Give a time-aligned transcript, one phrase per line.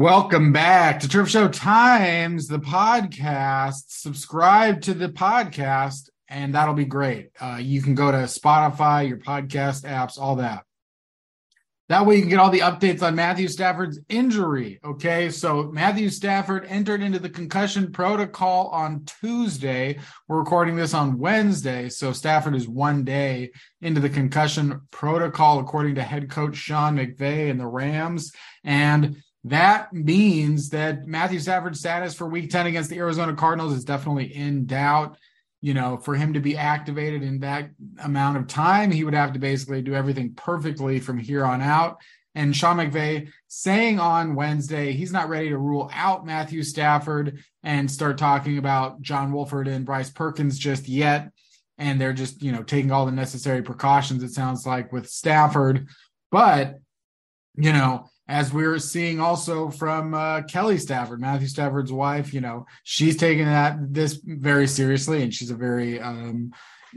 [0.00, 3.82] Welcome back to Turf Show Times, the podcast.
[3.88, 7.32] Subscribe to the podcast, and that'll be great.
[7.38, 10.64] Uh, you can go to Spotify, your podcast apps, all that.
[11.90, 14.80] That way, you can get all the updates on Matthew Stafford's injury.
[14.82, 19.98] Okay, so Matthew Stafford entered into the concussion protocol on Tuesday.
[20.28, 23.50] We're recording this on Wednesday, so Stafford is one day
[23.82, 28.32] into the concussion protocol, according to head coach Sean McVay and the Rams.
[28.64, 33.84] And that means that Matthew Stafford's status for week 10 against the Arizona Cardinals is
[33.84, 35.16] definitely in doubt.
[35.62, 37.70] You know, for him to be activated in that
[38.02, 41.98] amount of time, he would have to basically do everything perfectly from here on out.
[42.34, 47.90] And Sean McVay saying on Wednesday he's not ready to rule out Matthew Stafford and
[47.90, 51.30] start talking about John Wolford and Bryce Perkins just yet.
[51.76, 55.88] And they're just, you know, taking all the necessary precautions, it sounds like, with Stafford.
[56.30, 56.76] But,
[57.56, 62.32] you know, as we're seeing also from uh, Kelly Stafford, Matthew Stafford's wife.
[62.32, 66.52] You know, she's taking that this very seriously, and she's a very um,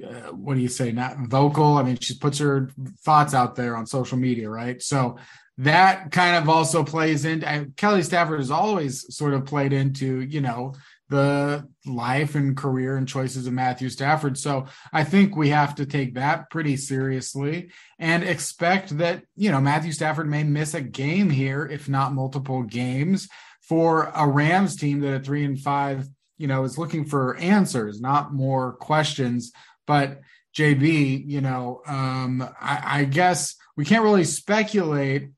[0.06, 0.92] uh, what do you say?
[0.92, 1.78] Not vocal.
[1.78, 4.80] I mean, she puts her thoughts out there on social media, right?
[4.82, 5.18] So
[5.58, 10.42] that kind of also plays into Kelly Stafford has always sort of played into you
[10.42, 10.74] know
[11.14, 14.36] the life and career and choices of Matthew Stafford.
[14.36, 17.70] So I think we have to take that pretty seriously
[18.00, 22.64] and expect that, you know, Matthew Stafford may miss a game here, if not multiple
[22.64, 23.30] games,
[23.62, 26.08] for a Rams team that at three and five,
[26.40, 29.52] you know, is looking for answers, not more questions.
[29.86, 30.22] But
[30.58, 35.30] JB, you know, um, I, I guess we can't really speculate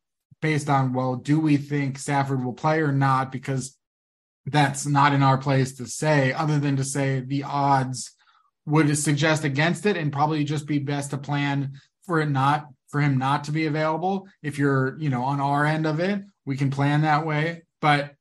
[0.42, 3.30] based on, well, do we think Stafford will play or not?
[3.30, 3.78] Because
[4.46, 8.12] that's not in our place to say, other than to say the odds
[8.66, 11.74] would suggest against it and probably just be best to plan
[12.06, 14.28] for it not for him not to be available.
[14.44, 17.64] If you're, you know, on our end of it, we can plan that way.
[17.82, 18.16] But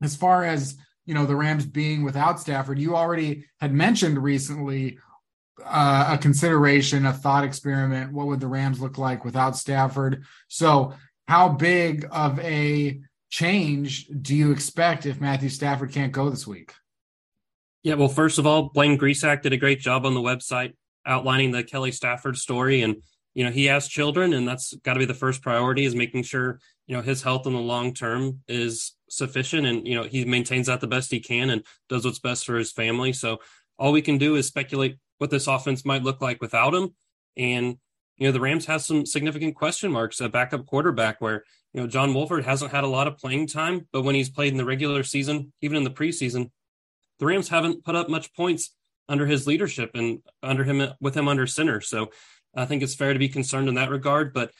[0.00, 4.98] as far as you know, the Rams being without Stafford, you already had mentioned recently
[5.64, 8.12] uh, a consideration, a thought experiment.
[8.12, 10.24] What would the Rams look like without Stafford?
[10.48, 10.94] So,
[11.26, 13.00] how big of a
[13.32, 16.74] change do you expect if Matthew Stafford can't go this week?
[17.82, 21.50] Yeah, well, first of all, Blaine Grisak did a great job on the website outlining
[21.50, 22.82] the Kelly Stafford story.
[22.82, 22.96] And,
[23.34, 26.24] you know, he has children, and that's got to be the first priority is making
[26.24, 29.66] sure, you know, his health in the long term is sufficient.
[29.66, 32.56] And, you know, he maintains that the best he can and does what's best for
[32.56, 33.14] his family.
[33.14, 33.38] So
[33.78, 36.94] all we can do is speculate what this offense might look like without him.
[37.36, 37.78] And,
[38.18, 41.86] you know, the Rams have some significant question marks, a backup quarterback where, you know,
[41.86, 44.64] John Wolford hasn't had a lot of playing time, but when he's played in the
[44.64, 46.50] regular season, even in the preseason,
[47.18, 48.74] the Rams haven't put up much points
[49.08, 51.80] under his leadership and under him with him under center.
[51.80, 52.10] So
[52.54, 54.34] I think it's fair to be concerned in that regard.
[54.34, 54.50] But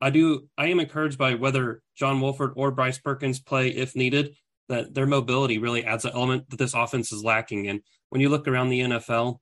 [0.00, 4.34] I do I am encouraged by whether John Wolford or Bryce Perkins play if needed,
[4.68, 7.68] that their mobility really adds an element that this offense is lacking.
[7.68, 9.38] And when you look around the NFL,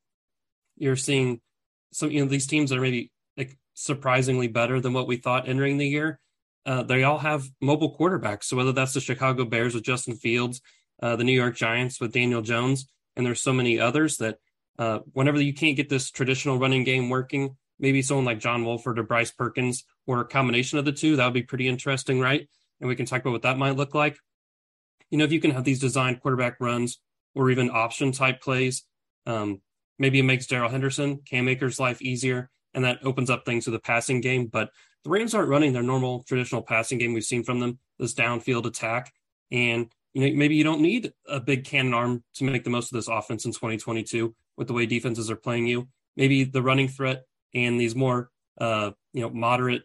[0.77, 1.41] you're seeing
[1.93, 5.79] some you know these teams are maybe like surprisingly better than what we thought entering
[5.79, 6.19] the year
[6.65, 8.45] uh, they all have mobile quarterbacks.
[8.45, 10.61] So whether that's the Chicago Bears with Justin Fields,
[11.03, 12.87] uh, the New York Giants with Daniel Jones,
[13.17, 14.39] and there's so many others that
[14.79, 18.99] uh, whenever you can't get this traditional running game working, maybe someone like John Wolford
[18.99, 22.49] or Bryce Perkins or a combination of the two, that would be pretty interesting, right?
[22.81, 24.17] And we can talk about what that might look like.
[25.11, 27.01] You know, if you can have these designed quarterback runs
[27.35, 28.85] or even option type plays,
[29.27, 29.61] um,
[29.99, 33.71] maybe it makes Darrell Henderson, Cam Akers' life easier, and that opens up things to
[33.71, 34.47] the passing game.
[34.47, 34.71] But
[35.05, 38.67] the Rams aren't running their normal traditional passing game we've seen from them, this downfield
[38.67, 39.13] attack.
[39.51, 42.93] And you know, maybe you don't need a big cannon arm to make the most
[42.93, 45.89] of this offense in 2022 with the way defenses are playing you.
[46.17, 47.25] Maybe the running threat
[47.55, 49.83] and these more uh, you know, moderate,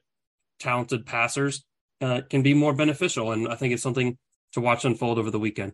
[0.60, 1.64] talented passers
[2.02, 3.32] uh, can be more beneficial.
[3.32, 4.18] And I think it's something
[4.54, 5.74] to watch unfold over the weekend.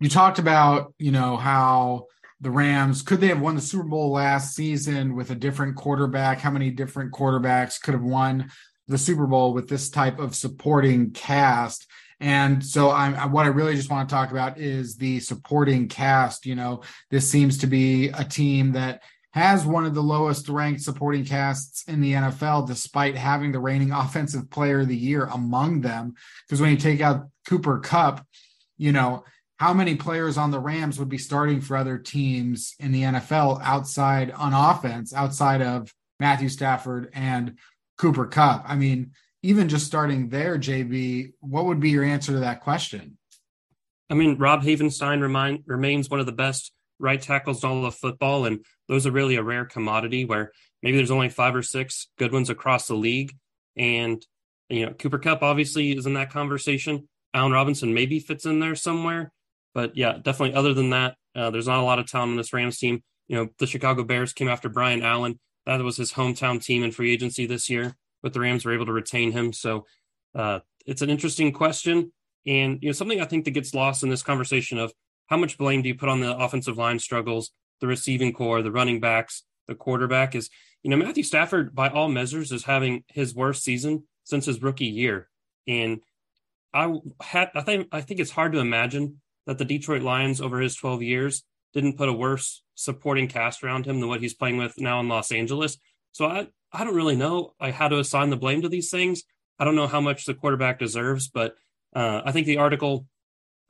[0.00, 2.06] You talked about, you know, how
[2.40, 6.38] the Rams could they have won the Super Bowl last season with a different quarterback?
[6.38, 8.50] How many different quarterbacks could have won
[8.86, 11.86] the Super Bowl with this type of supporting cast?
[12.20, 16.46] And so I'm what I really just want to talk about is the supporting cast.
[16.46, 19.02] You know, this seems to be a team that
[19.32, 23.92] has one of the lowest ranked supporting casts in the NFL, despite having the reigning
[23.92, 26.14] offensive player of the year among them.
[26.46, 28.26] Because when you take out Cooper Kupp,
[28.76, 29.24] you know,
[29.58, 33.60] how many players on the Rams would be starting for other teams in the NFL
[33.62, 37.58] outside on offense, outside of Matthew Stafford and
[37.98, 38.64] Cooper Kupp?
[38.66, 39.12] I mean,
[39.42, 43.18] even just starting there, JB, what would be your answer to that question?
[44.08, 47.94] I mean, Rob Havenstein remind, remains one of the best right tackles in all of
[47.94, 50.52] football, and those are really a rare commodity where
[50.82, 53.36] maybe there's only five or six good ones across the league.
[53.76, 54.24] And,
[54.68, 58.74] you know, Cooper Kupp obviously is in that conversation, Allen Robinson maybe fits in there
[58.74, 59.32] somewhere.
[59.74, 60.54] But yeah, definitely.
[60.54, 63.02] Other than that, uh, there's not a lot of talent on this Rams team.
[63.28, 65.38] You know, the Chicago Bears came after Brian Allen.
[65.66, 68.86] That was his hometown team in free agency this year, but the Rams were able
[68.86, 69.52] to retain him.
[69.52, 69.84] So
[70.34, 72.12] uh, it's an interesting question,
[72.46, 74.92] and you know, something I think that gets lost in this conversation of
[75.26, 77.50] how much blame do you put on the offensive line struggles,
[77.80, 80.48] the receiving core, the running backs, the quarterback is,
[80.82, 84.86] you know, Matthew Stafford, by all measures, is having his worst season since his rookie
[84.86, 85.28] year.
[85.66, 86.00] And
[86.72, 90.60] I had, I think, I think it's hard to imagine that the Detroit Lions over
[90.60, 91.42] his 12 years
[91.72, 95.08] didn't put a worse supporting cast around him than what he's playing with now in
[95.08, 95.78] Los Angeles.
[96.12, 99.24] So I, I don't really know like, how to assign the blame to these things.
[99.58, 101.56] I don't know how much the quarterback deserves, but
[101.96, 103.06] uh, I think the article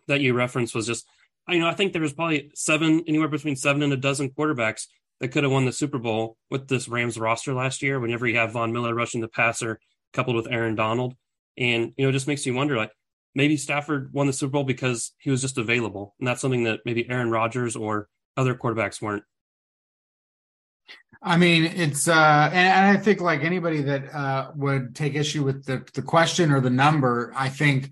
[0.09, 1.07] that you referenced was just,
[1.49, 4.87] you know, I think there was probably seven, anywhere between seven and a dozen quarterbacks
[5.21, 8.01] that could have won the Super Bowl with this Rams roster last year.
[8.01, 9.79] Whenever you have Von Miller rushing the passer,
[10.13, 11.15] coupled with Aaron Donald,
[11.57, 12.91] and you know, it just makes you wonder, like
[13.39, 16.81] maybe Stafford won the Super Bowl because he was just available, and that's something that
[16.85, 19.23] maybe Aaron Rodgers or other quarterbacks weren't.
[21.23, 25.65] I mean, it's uh, and, I think like anybody that uh, would take issue with
[25.65, 27.91] the the question or the number, I think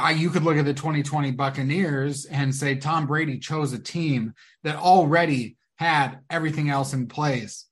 [0.00, 4.32] I, you could look at the 2020 Buccaneers and say Tom Brady chose a team
[4.64, 7.66] that already had everything else in place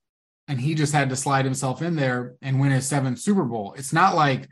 [0.47, 3.75] and he just had to slide himself in there and win his seventh Super Bowl.
[3.79, 4.49] It's not like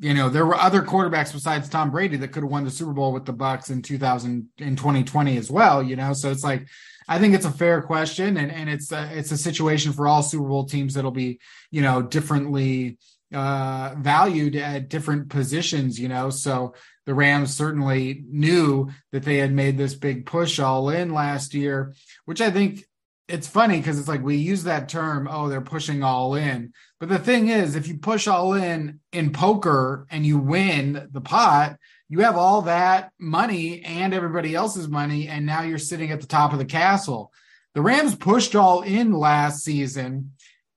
[0.00, 2.92] you know there were other quarterbacks besides Tom Brady that could have won the Super
[2.92, 5.82] Bowl with the Bucs in 2000 in 2020 as well.
[5.82, 6.66] You know, so it's like
[7.08, 10.22] I think it's a fair question, and and it's a, it's a situation for all
[10.22, 11.38] Super Bowl teams that'll be
[11.70, 12.98] you know differently
[13.32, 15.98] uh, valued at different positions.
[15.98, 16.74] You know, so
[17.06, 21.94] the Rams certainly knew that they had made this big push all in last year,
[22.24, 22.84] which I think
[23.28, 26.72] it's funny because it's like we use that term, oh, they're pushing all in.
[27.00, 31.20] But the thing is, if you push all in in poker and you win the
[31.20, 31.78] pot,
[32.08, 36.26] you have all that money and everybody else's money, and now you're sitting at the
[36.26, 37.32] top of the castle.
[37.74, 40.32] The Rams pushed all in last season.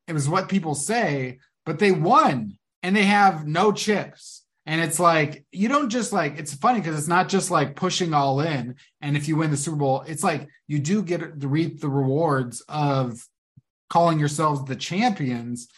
[0.08, 4.37] It was what people say, but they won and they have no chips.
[4.68, 8.14] And it's like, you don't just like, it's funny because it's not just like pushing
[8.14, 8.76] all in.
[9.02, 11.90] And if you win the Super Bowl, it's like you do get to reap the
[11.90, 13.26] rewards of
[13.90, 15.70] calling yourselves the champions,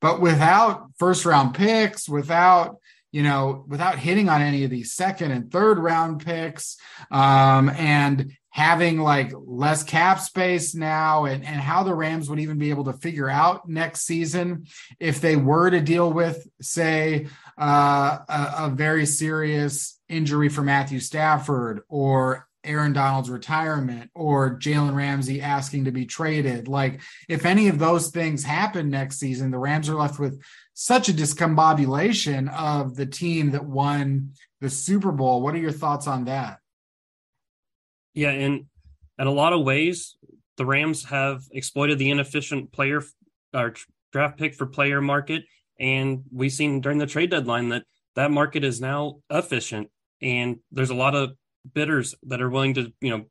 [0.00, 2.78] but without first round picks, without,
[3.12, 6.76] you know, without hitting on any of these second and third round picks,
[7.12, 12.58] um, and having like less cap space now and, and how the Rams would even
[12.58, 14.66] be able to figure out next season
[15.00, 17.28] if they were to deal with, say,
[17.60, 24.94] uh, a, a very serious injury for Matthew Stafford or Aaron Donald's retirement or Jalen
[24.94, 26.68] Ramsey asking to be traded.
[26.68, 30.40] Like, if any of those things happen next season, the Rams are left with
[30.74, 35.42] such a discombobulation of the team that won the Super Bowl.
[35.42, 36.58] What are your thoughts on that?
[38.14, 38.66] Yeah, and
[39.18, 40.16] in a lot of ways,
[40.56, 43.02] the Rams have exploited the inefficient player
[43.52, 43.74] or
[44.12, 45.44] draft pick for player market,
[45.82, 47.84] and we've seen during the trade deadline that
[48.14, 49.90] that market is now efficient,
[50.22, 51.32] and there's a lot of
[51.74, 53.24] bidders that are willing to, you know,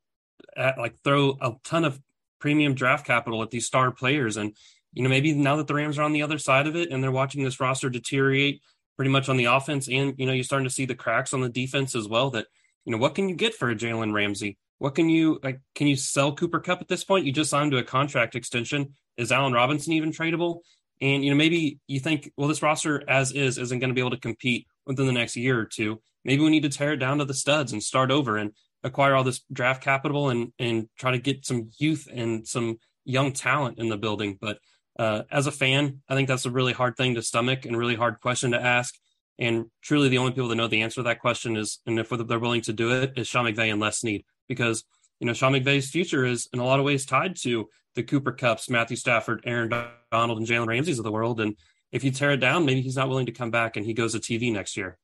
[0.54, 1.98] at, like throw a ton of
[2.38, 4.54] premium draft capital at these star players, and
[4.92, 7.02] you know maybe now that the Rams are on the other side of it and
[7.02, 8.60] they're watching this roster deteriorate
[8.96, 11.40] pretty much on the offense, and you know you're starting to see the cracks on
[11.40, 12.30] the defense as well.
[12.30, 12.46] That
[12.84, 14.58] you know what can you get for a Jalen Ramsey?
[14.78, 15.60] What can you like?
[15.74, 17.24] Can you sell Cooper Kupp at this point?
[17.24, 18.92] You just signed to a contract extension.
[19.16, 20.60] Is Allen Robinson even tradable?
[21.02, 24.00] And you know, maybe you think, well, this roster as is isn't going to be
[24.00, 26.00] able to compete within the next year or two.
[26.24, 28.52] Maybe we need to tear it down to the studs and start over and
[28.84, 33.32] acquire all this draft capital and and try to get some youth and some young
[33.32, 34.38] talent in the building.
[34.40, 34.58] But
[34.96, 37.96] uh, as a fan, I think that's a really hard thing to stomach and really
[37.96, 38.94] hard question to ask.
[39.40, 42.10] And truly, the only people that know the answer to that question is, and if
[42.10, 44.84] they're willing to do it, is Sean McVay and Les Snead because
[45.22, 48.32] you know Sean McVay's future is in a lot of ways tied to the Cooper
[48.32, 49.70] Kupps, Matthew Stafford, Aaron
[50.10, 51.40] Donald, and Jalen Ramsey's of the world.
[51.40, 51.56] And
[51.92, 54.14] if you tear it down, maybe he's not willing to come back and he goes
[54.14, 54.98] to TV next year.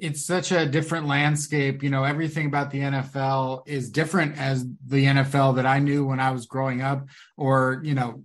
[0.00, 1.82] It's such a different landscape.
[1.82, 6.20] You know, everything about the NFL is different as the NFL that I knew when
[6.20, 7.06] I was growing up,
[7.36, 8.24] or, you know,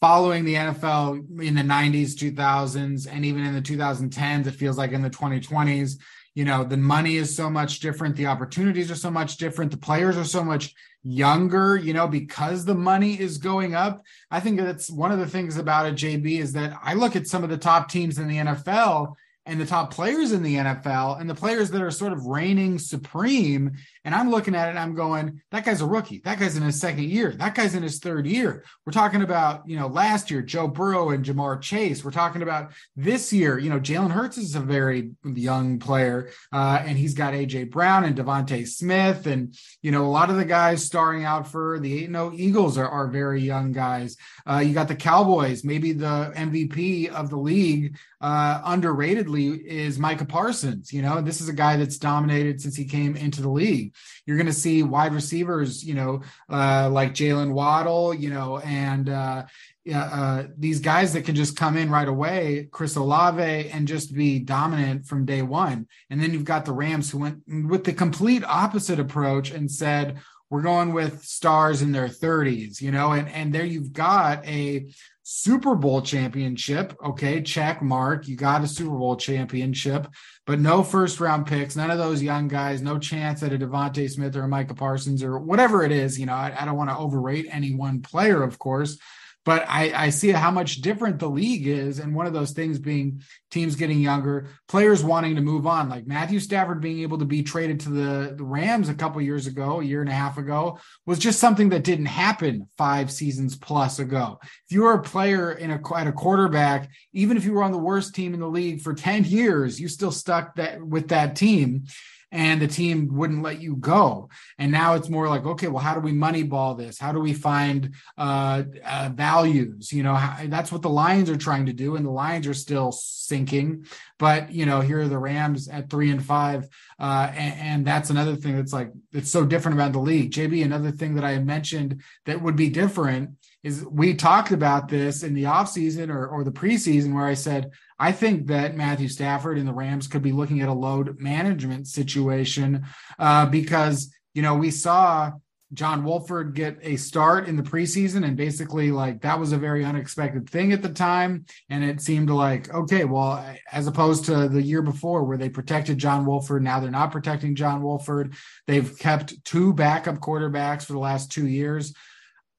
[0.00, 4.48] following the NFL in the 90s, 2000s, and even in the 2010s.
[4.48, 5.98] It feels like in the 2020s
[6.34, 9.76] you know the money is so much different the opportunities are so much different the
[9.76, 14.58] players are so much younger you know because the money is going up i think
[14.58, 17.50] that's one of the things about it jb is that i look at some of
[17.50, 19.14] the top teams in the nfl
[19.46, 22.78] and the top players in the NFL and the players that are sort of reigning
[22.78, 23.72] supreme.
[24.04, 26.20] And I'm looking at it I'm going, that guy's a rookie.
[26.24, 27.32] That guy's in his second year.
[27.32, 28.64] That guy's in his third year.
[28.86, 32.04] We're talking about, you know, last year, Joe Burrow and Ja'Marr Chase.
[32.04, 36.82] We're talking about this year, you know, Jalen Hurts is a very young player, uh,
[36.84, 39.26] and he's got AJ Brown and DeVonta Smith.
[39.26, 42.78] And, you know, a lot of the guys starring out for the 8 0 Eagles
[42.78, 44.16] are, are very young guys.
[44.48, 50.26] Uh, you got the Cowboys, maybe the MVP of the league, uh, underratedly is Micah
[50.26, 50.92] Parsons.
[50.92, 53.89] You know, this is a guy that's dominated since he came into the league.
[54.26, 59.08] You're going to see wide receivers, you know, uh, like Jaylen Waddle, you know, and
[59.08, 59.44] uh,
[59.92, 64.38] uh, these guys that can just come in right away, Chris Olave, and just be
[64.38, 65.86] dominant from day one.
[66.10, 70.18] And then you've got the Rams who went with the complete opposite approach and said,
[70.50, 74.90] we're going with stars in their 30s, you know, and, and there you've got a
[75.32, 76.92] Super Bowl championship.
[77.00, 78.26] Okay, check mark.
[78.26, 80.08] You got a Super Bowl championship,
[80.44, 84.10] but no first round picks, none of those young guys, no chance at a DeVonta
[84.10, 86.18] Smith or a Micah Parsons or whatever it is.
[86.18, 88.98] You know, I, I don't want to overrate any one player, of course,
[89.44, 91.98] but I, I see how much different the league is.
[91.98, 96.06] And one of those things being teams getting younger, players wanting to move on, like
[96.06, 99.80] Matthew Stafford being able to be traded to the, the Rams a couple years ago,
[99.80, 103.98] a year and a half ago, was just something that didn't happen five seasons plus
[103.98, 104.38] ago.
[104.42, 107.72] If you were a player in a, at a quarterback, even if you were on
[107.72, 111.34] the worst team in the league for 10 years, you still stuck that with that
[111.34, 111.84] team
[112.32, 114.28] and the team wouldn't let you go.
[114.58, 116.98] And now it's more like, okay, well, how do we moneyball this?
[116.98, 119.92] How do we find uh, uh, values?
[119.92, 122.54] You know, how, that's what the Lions are trying to do, and the Lions are
[122.54, 123.86] still sinking.
[124.18, 126.68] But you know, here are the Rams at three and five,
[126.98, 130.32] uh, and, and that's another thing that's like it's so different about the league.
[130.32, 133.30] JB, another thing that I mentioned that would be different
[133.62, 137.70] is we talked about this in the offseason or, or the preseason where I said,
[138.00, 141.86] I think that Matthew Stafford and the Rams could be looking at a load management
[141.86, 142.86] situation
[143.18, 145.32] uh, because, you know, we saw
[145.74, 149.84] John Wolford get a start in the preseason, and basically, like that was a very
[149.84, 151.44] unexpected thing at the time.
[151.68, 155.98] And it seemed like, okay, well, as opposed to the year before where they protected
[155.98, 158.34] John Wolford, now they're not protecting John Wolford.
[158.66, 161.94] They've kept two backup quarterbacks for the last two years.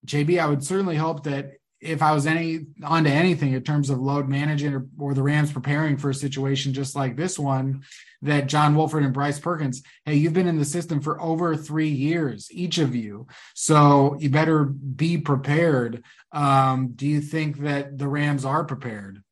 [0.05, 3.99] JB, I would certainly hope that if I was any onto anything in terms of
[3.99, 7.83] load management or, or, the Rams preparing for a situation just like this one,
[8.21, 11.89] that John Wolford and Bryce Perkins, hey, you've been in the system for over three
[11.89, 13.25] years, each of you.
[13.55, 16.03] So you better be prepared.
[16.31, 19.23] Um, do you think that the Rams are prepared?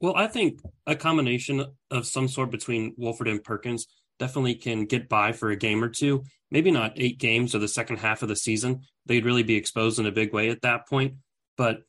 [0.00, 3.86] Well, I think a combination of some sort between Wolford and Perkins
[4.18, 6.24] definitely can get by for a game or two.
[6.50, 8.82] Maybe not eight games or the second half of the season.
[9.06, 11.14] They'd really be exposed in a big way at that point.
[11.56, 11.82] But,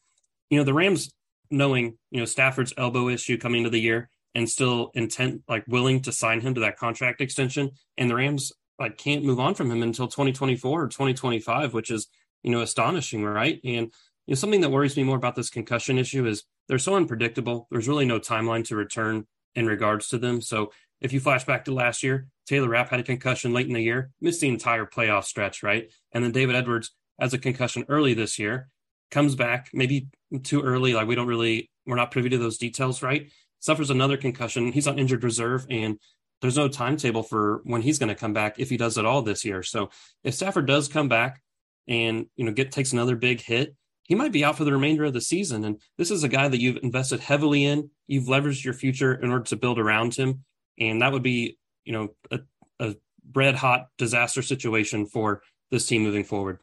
[0.50, 1.13] you know, the Rams
[1.51, 6.01] knowing, you know, Stafford's elbow issue coming into the year and still intent, like willing
[6.01, 7.72] to sign him to that contract extension.
[7.98, 12.07] And the Rams like can't move on from him until 2024 or 2025, which is,
[12.43, 13.60] you know, astonishing, right?
[13.63, 13.91] And,
[14.27, 17.67] you know, something that worries me more about this concussion issue is they're so unpredictable.
[17.72, 20.41] There's really no timeline to return in regards to them.
[20.41, 23.74] So if you flash back to last year, Taylor Rapp had a concussion late in
[23.74, 25.91] the year, missed the entire playoff stretch, right?
[26.12, 28.69] And then David Edwards has a concussion early this year
[29.12, 30.07] comes back maybe
[30.43, 30.93] too early.
[30.93, 33.31] Like we don't really, we're not privy to those details, right?
[33.59, 34.71] Suffers another concussion.
[34.71, 36.00] He's on injured reserve, and
[36.41, 39.21] there's no timetable for when he's going to come back if he does at all
[39.21, 39.63] this year.
[39.63, 39.89] So
[40.24, 41.41] if Stafford does come back
[41.88, 45.05] and you know get takes another big hit, he might be out for the remainder
[45.05, 45.63] of the season.
[45.65, 47.89] And this is a guy that you've invested heavily in.
[48.07, 50.43] You've leveraged your future in order to build around him,
[50.79, 52.39] and that would be you know a,
[52.79, 52.95] a
[53.33, 56.59] red hot disaster situation for this team moving forward.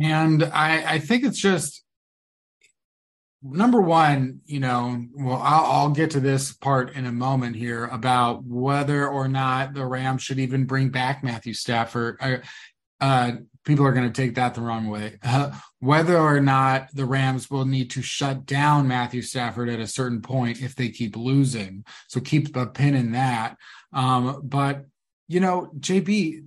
[0.00, 1.82] And I, I think it's just
[3.42, 7.86] number one, you know, well, I'll, I'll, get to this part in a moment here
[7.86, 12.18] about whether or not the Rams should even bring back Matthew Stafford.
[13.00, 13.32] Uh,
[13.64, 15.18] people are going to take that the wrong way.
[15.22, 19.86] Uh, whether or not the Rams will need to shut down Matthew Stafford at a
[19.86, 21.84] certain point if they keep losing.
[22.08, 23.56] So keep a pin in that.
[23.92, 24.86] Um, but,
[25.28, 26.44] you know, JB,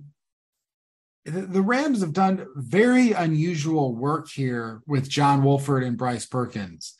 [1.24, 6.96] the Rams have done very unusual work here with John Wolford and Bryce Perkins.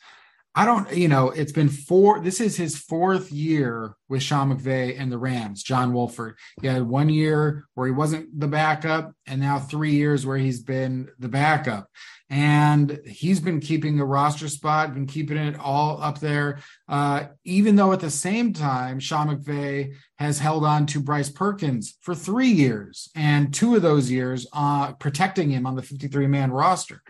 [0.55, 2.19] I don't, you know, it's been four.
[2.19, 5.63] This is his fourth year with Sean McVay and the Rams.
[5.63, 6.37] John Wolford.
[6.61, 10.61] He had one year where he wasn't the backup, and now three years where he's
[10.61, 11.89] been the backup
[12.33, 16.57] and he's been keeping the roster spot, been keeping it all up there.
[16.89, 21.95] Uh, even though at the same time, Sean McVay has held on to Bryce Perkins
[22.01, 26.49] for three years, and two of those years uh, protecting him on the 53 man
[26.49, 27.03] roster.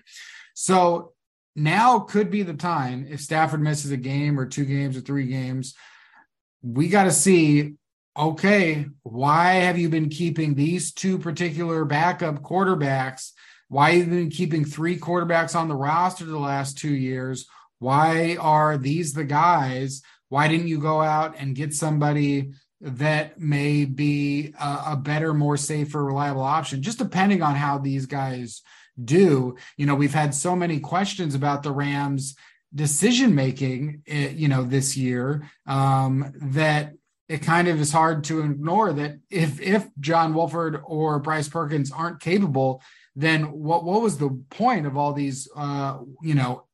[0.56, 1.13] So
[1.56, 5.28] now could be the time if Stafford misses a game or two games or three
[5.28, 5.76] games.
[6.62, 7.76] We got to see
[8.18, 13.32] okay, why have you been keeping these two particular backup quarterbacks?
[13.70, 17.48] Why have you been keeping three quarterbacks on the roster the last two years?
[17.80, 20.02] Why are these the guys?
[20.30, 25.58] Why didn't you go out and get somebody that may be a, a better, more
[25.58, 26.84] safer, reliable option?
[26.84, 28.62] Just depending on how these guys
[29.02, 29.56] do.
[29.78, 32.36] You know, we've had so many questions about the Rams
[32.76, 36.92] decision making eh, you know this year um that
[37.30, 41.92] it kind of is hard to ignore that if if John Wolford or Bryce Perkins
[41.92, 42.82] aren't capable,
[43.16, 46.66] then what what was the point of all these uh, you know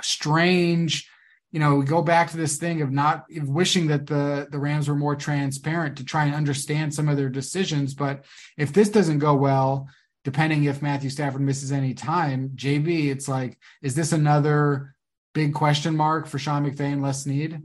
[0.00, 1.10] strange
[1.50, 4.58] you know we go back to this thing of not of wishing that the the
[4.58, 8.24] Rams were more transparent to try and understand some of their decisions but
[8.56, 9.88] if this doesn't go well
[10.30, 14.94] depending if Matthew Stafford misses any time JB it's like is this another
[15.32, 17.62] big question mark for Sean McVay and Les Snead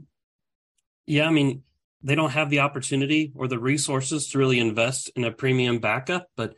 [1.06, 1.62] yeah I mean
[2.04, 6.28] they don't have the opportunity or the resources to really invest in a premium backup.
[6.36, 6.54] But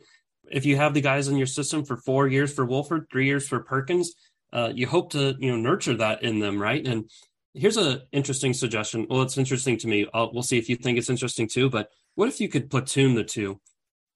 [0.51, 3.47] if you have the guys in your system for four years for Wolford, three years
[3.47, 4.13] for Perkins,
[4.51, 6.85] uh, you hope to you know nurture that in them, right?
[6.85, 7.09] And
[7.53, 9.07] here's an interesting suggestion.
[9.09, 10.05] Well, it's interesting to me.
[10.13, 11.69] I'll, we'll see if you think it's interesting too.
[11.69, 13.59] But what if you could platoon the two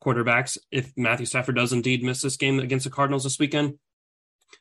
[0.03, 3.77] quarterbacks if Matthew Stafford does indeed miss this game against the Cardinals this weekend?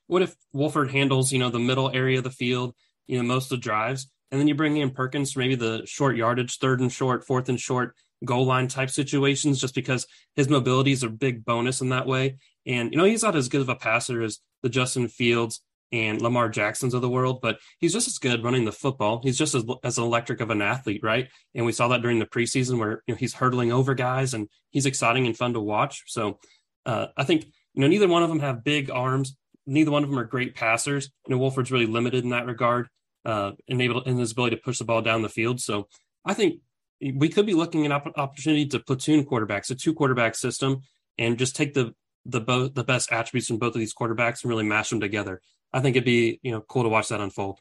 [0.06, 2.74] What if Wolford handles you know the middle area of the field,
[3.06, 5.82] you know most of the drives, and then you bring in Perkins for maybe the
[5.86, 7.94] short yardage, third and short, fourth and short,
[8.24, 10.06] goal line type situations, just because
[10.36, 12.36] his mobility is a big bonus in that way.
[12.66, 15.60] And, you know, he's not as good of a passer as the Justin Fields
[15.92, 19.20] and Lamar Jacksons of the world, but he's just as good running the football.
[19.22, 21.28] He's just as, as electric of an athlete, right?
[21.54, 24.48] And we saw that during the preseason where you know, he's hurdling over guys and
[24.70, 26.04] he's exciting and fun to watch.
[26.06, 26.38] So
[26.86, 29.36] uh, I think, you know, neither one of them have big arms.
[29.66, 31.10] Neither one of them are great passers.
[31.26, 32.88] You know, Wolford's really limited in that regard
[33.24, 35.60] uh, enabled in his ability to push the ball down the field.
[35.60, 35.88] So
[36.24, 36.60] I think
[37.00, 40.82] we could be looking at an opportunity to platoon quarterbacks, a two quarterback system,
[41.18, 41.94] and just take the
[42.26, 45.40] the both the best attributes from both of these quarterbacks and really mash them together.
[45.72, 47.60] I think it'd be you know cool to watch that unfold.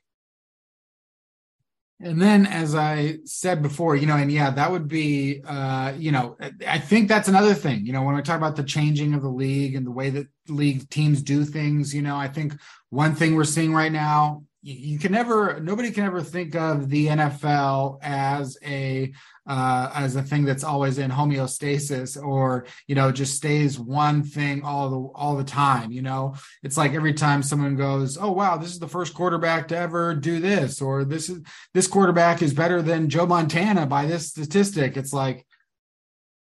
[2.02, 6.14] And then, as I said before, you know, and yeah, that would be, uh, you
[6.14, 7.86] know, I think that's another thing.
[7.86, 10.28] You know, when we talk about the changing of the league and the way that
[10.48, 12.54] league teams do things, you know, I think
[12.90, 17.08] one thing we're seeing right now you can never nobody can ever think of the
[17.08, 19.14] NFL as a
[19.48, 24.62] uh, as a thing that's always in homeostasis or you know just stays one thing
[24.64, 26.36] all the all the time you know?
[26.62, 30.14] It's like every time someone goes oh wow this is the first quarterback to ever
[30.14, 31.42] do this or this is
[31.74, 34.98] this quarterback is better than Joe Montana by this statistic.
[34.98, 35.46] It's like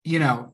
[0.03, 0.53] you know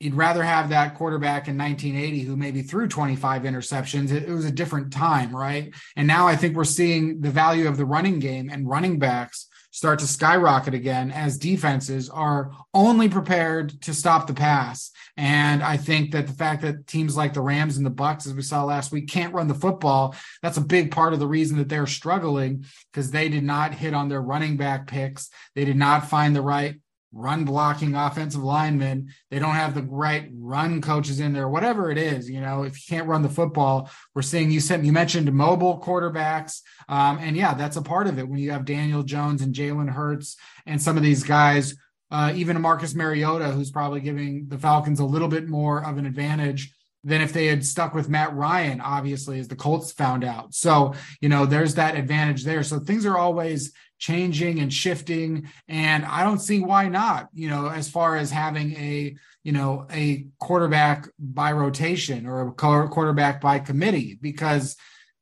[0.00, 4.12] you'd rather have that quarterback in 1980 who maybe threw 25 interceptions.
[4.12, 5.74] It, it, was a different time, right?
[5.96, 9.48] And now I think we're seeing the value of the running game and running backs
[9.70, 14.90] start to skyrocket again as defenses are only prepared to stop the pass.
[15.16, 18.34] And I think that the fact that teams like the Rams and the Bucs, as
[18.34, 21.58] we saw last week, can't run the football, that's a big part of the reason
[21.58, 25.28] that they're struggling because they did not hit on their running back picks.
[25.54, 26.76] They did not find the right
[27.12, 29.08] run blocking offensive linemen.
[29.30, 32.28] They don't have the right run coaches in there, whatever it is.
[32.28, 35.80] You know, if you can't run the football, we're seeing you said you mentioned mobile
[35.80, 36.60] quarterbacks.
[36.88, 39.90] Um, and yeah, that's a part of it when you have Daniel Jones and Jalen
[39.90, 41.74] Hurts and some of these guys,
[42.10, 46.06] uh, even Marcus Mariota, who's probably giving the Falcons a little bit more of an
[46.06, 50.54] advantage than if they had stuck with Matt Ryan, obviously, as the Colts found out.
[50.54, 52.62] So, you know, there's that advantage there.
[52.62, 55.48] So things are always changing and shifting.
[55.68, 59.86] And I don't see why not, you know, as far as having a, you know,
[59.90, 64.76] a quarterback by rotation or a quarterback by committee, because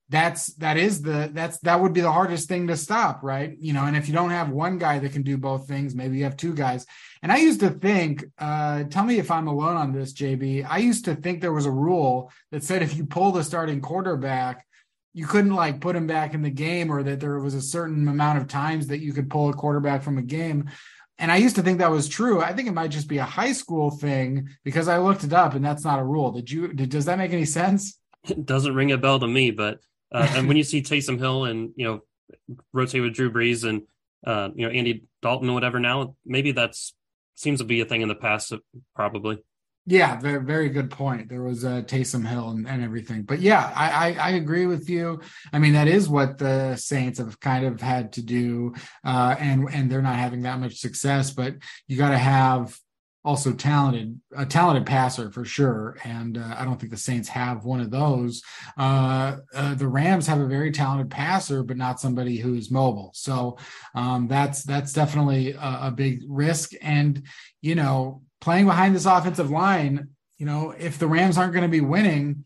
[0.08, 3.72] that's that is the that's that would be the hardest thing to stop right you
[3.72, 6.24] know and if you don't have one guy that can do both things maybe you
[6.24, 6.86] have two guys
[7.22, 10.78] and i used to think uh tell me if i'm alone on this jb i
[10.78, 14.64] used to think there was a rule that said if you pull the starting quarterback
[15.12, 18.06] you couldn't like put him back in the game or that there was a certain
[18.06, 20.70] amount of times that you could pull a quarterback from a game
[21.18, 22.42] and I used to think that was true.
[22.42, 25.54] I think it might just be a high school thing because I looked it up
[25.54, 26.30] and that's not a rule.
[26.32, 27.98] Did you did, does that make any sense?
[28.24, 29.80] It doesn't ring a bell to me, but
[30.12, 32.00] uh, and when you see Taysom Hill and you know
[32.72, 33.82] rotate with Drew Brees and
[34.26, 36.94] uh, you know Andy Dalton or whatever now, maybe that's
[37.34, 38.52] seems to be a thing in the past,
[38.94, 39.42] probably.
[39.88, 41.28] Yeah, very very good point.
[41.28, 44.90] There was uh, Taysom Hill and, and everything, but yeah, I, I, I agree with
[44.90, 45.20] you.
[45.52, 49.68] I mean, that is what the Saints have kind of had to do, uh, and
[49.72, 51.30] and they're not having that much success.
[51.30, 51.54] But
[51.86, 52.76] you got to have
[53.26, 55.96] also talented, a talented passer for sure.
[56.04, 58.40] And uh, I don't think the Saints have one of those.
[58.78, 63.10] Uh, uh, the Rams have a very talented passer, but not somebody who's mobile.
[63.14, 63.58] So
[63.96, 66.72] um, that's that's definitely a, a big risk.
[66.80, 67.24] And
[67.60, 71.68] you know, playing behind this offensive line, you know, if the Rams aren't going to
[71.68, 72.44] be winning,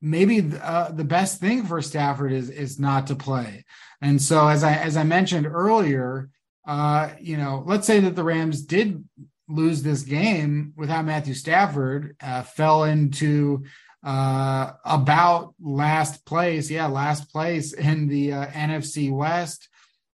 [0.00, 3.66] maybe uh, the best thing for Stafford is is not to play.
[4.00, 6.30] And so, as I as I mentioned earlier,
[6.66, 9.04] uh, you know, let's say that the Rams did
[9.48, 13.64] lose this game without Matthew Stafford, uh, fell into
[14.04, 16.70] uh, about last place.
[16.70, 19.68] Yeah, last place in the uh, NFC West.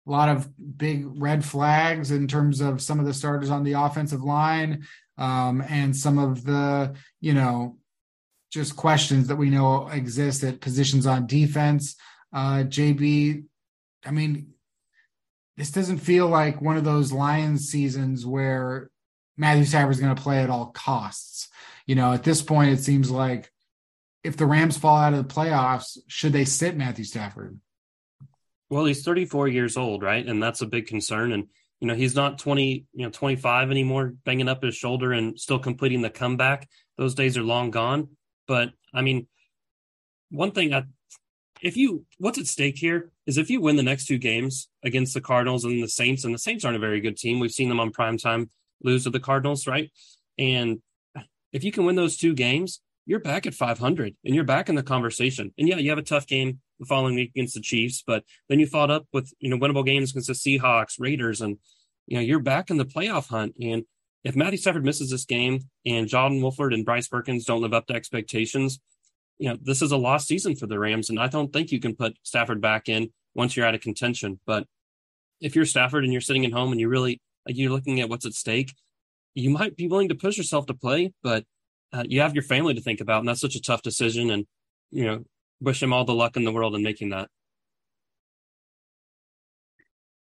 [0.07, 3.75] A lot of big red flags in terms of some of the starters on the
[3.75, 7.77] offensive line um, and some of the, you know,
[8.51, 11.97] just questions that we know exist at positions on defense.
[12.33, 13.45] Uh, JB,
[14.05, 14.55] I mean,
[15.57, 18.91] this doesn't feel like one of those Lions seasons where
[19.37, 21.49] Matthew Stafford is going to play at all costs.
[21.87, 23.51] You know, at this point, it seems like
[24.23, 27.59] if the Rams fall out of the playoffs, should they sit Matthew Stafford?
[28.71, 30.27] Well, he's 34 years old, right?
[30.27, 31.33] And that's a big concern.
[31.33, 31.49] And,
[31.81, 35.59] you know, he's not 20, you know, 25 anymore, banging up his shoulder and still
[35.59, 36.69] completing the comeback.
[36.97, 38.09] Those days are long gone.
[38.47, 39.27] But I mean,
[40.31, 40.85] one thing I,
[41.61, 45.15] if you, what's at stake here is if you win the next two games against
[45.15, 47.39] the Cardinals and the Saints, and the Saints aren't a very good team.
[47.41, 48.51] We've seen them on prime time
[48.83, 49.91] lose to the Cardinals, right?
[50.39, 50.81] And
[51.53, 54.75] if you can win those two games, you're back at 500 and you're back in
[54.75, 55.53] the conversation.
[55.59, 58.61] And yeah, you have a tough game the following week against the Chiefs, but then
[58.61, 61.59] you fought up with, you know, winnable games against the Seahawks, Raiders, and,
[62.07, 63.55] you know, you're back in the playoff hunt.
[63.61, 63.85] And
[64.25, 67.87] if Matthew Stafford misses this game and John Wolford and Bryce Perkins don't live up
[67.89, 68.81] to expectations,
[69.39, 71.11] you know, this is a lost season for the Rams.
[71.11, 74.39] And I don't think you can put Stafford back in once you're out of contention.
[74.47, 74.67] But
[75.41, 78.09] if you're Stafford and you're sitting at home and you really like you're looking at
[78.09, 78.75] what's at stake,
[79.35, 81.45] you might be willing to push yourself to play, but
[81.93, 84.31] uh, you have your family to think about, and that's such a tough decision.
[84.31, 84.47] And
[84.91, 85.25] you know,
[85.61, 87.29] wish him all the luck in the world in making that.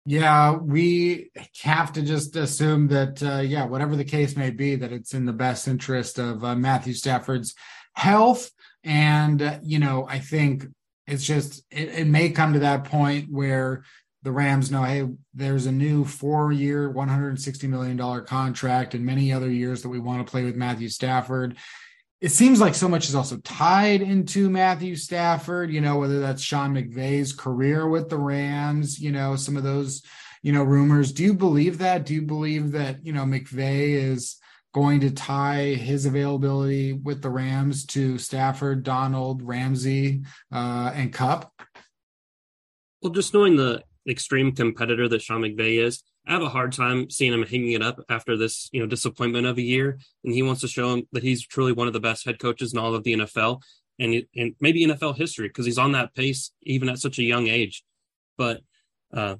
[0.06, 1.30] Yeah, we
[1.62, 5.26] have to just assume that, uh, yeah, whatever the case may be, that it's in
[5.26, 7.54] the best interest of uh, Matthew Stafford's
[7.92, 8.50] health.
[8.82, 10.66] And, uh, you know, I think
[11.06, 13.84] it's just, it, it may come to that point where
[14.22, 19.50] the Rams know, hey, there's a new four year, $160 million contract and many other
[19.50, 21.56] years that we want to play with Matthew Stafford.
[22.20, 26.42] It seems like so much is also tied into Matthew Stafford, you know, whether that's
[26.42, 30.02] Sean McVay's career with the Rams, you know, some of those,
[30.42, 31.12] you know, rumors.
[31.12, 32.04] Do you believe that?
[32.04, 34.36] Do you believe that, you know, McVay is
[34.74, 41.50] going to tie his availability with the Rams to Stafford, Donald, Ramsey, uh, and Kupp?
[43.00, 47.08] Well, just knowing the extreme competitor that Sean McVay is, I have a hard time
[47.08, 49.98] seeing him hanging it up after this, you know, disappointment of a year.
[50.24, 52.72] And he wants to show him that he's truly one of the best head coaches
[52.72, 53.62] in all of the NFL
[54.00, 57.46] and and maybe NFL history because he's on that pace even at such a young
[57.46, 57.84] age.
[58.36, 58.62] But
[59.14, 59.36] uh,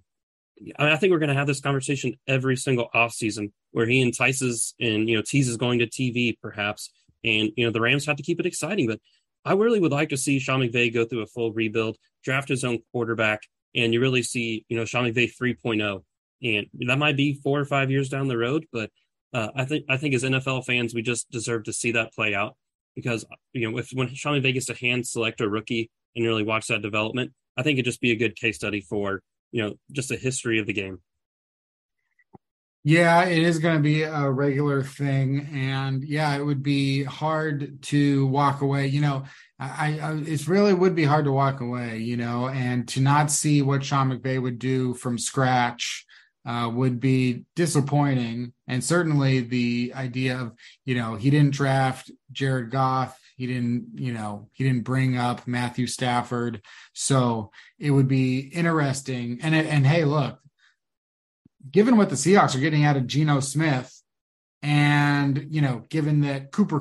[0.78, 5.08] I think we're going to have this conversation every single offseason where he entices and
[5.08, 6.92] you know teases going to TV perhaps,
[7.24, 8.86] and you know the Rams have to keep it exciting.
[8.86, 9.00] But
[9.44, 12.62] I really would like to see Sean McVay go through a full rebuild, draft his
[12.62, 13.40] own quarterback,
[13.74, 16.02] and you really see, you know, Sean McVay 3.0.
[16.42, 18.90] And that might be four or five years down the road, but
[19.32, 22.34] uh, I think I think as NFL fans, we just deserve to see that play
[22.34, 22.56] out
[22.96, 26.42] because you know if when Sean McVay gets to hand select a rookie and really
[26.42, 29.74] watch that development, I think it'd just be a good case study for you know
[29.92, 30.98] just a history of the game.
[32.82, 37.82] Yeah, it is going to be a regular thing, and yeah, it would be hard
[37.82, 38.86] to walk away.
[38.86, 39.24] You know,
[39.58, 41.98] I, I it really would be hard to walk away.
[41.98, 46.06] You know, and to not see what Sean McVay would do from scratch
[46.46, 48.54] uh, would be disappointing.
[48.66, 50.52] And certainly the idea of
[50.86, 55.46] you know he didn't draft Jared Goff, he didn't you know he didn't bring up
[55.46, 56.62] Matthew Stafford,
[56.94, 59.38] so it would be interesting.
[59.42, 60.40] And and hey, look
[61.68, 64.00] given what the Seahawks are getting out of Geno Smith,
[64.62, 66.80] and you know, given that Cooper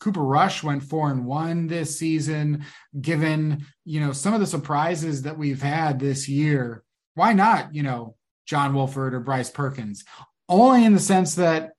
[0.00, 2.64] Cooper Rush went four and one this season,
[3.00, 6.82] given you know some of the surprises that we've had this year,
[7.14, 10.04] why not you know John Wolford or Bryce Perkins?
[10.48, 11.72] Only in the sense that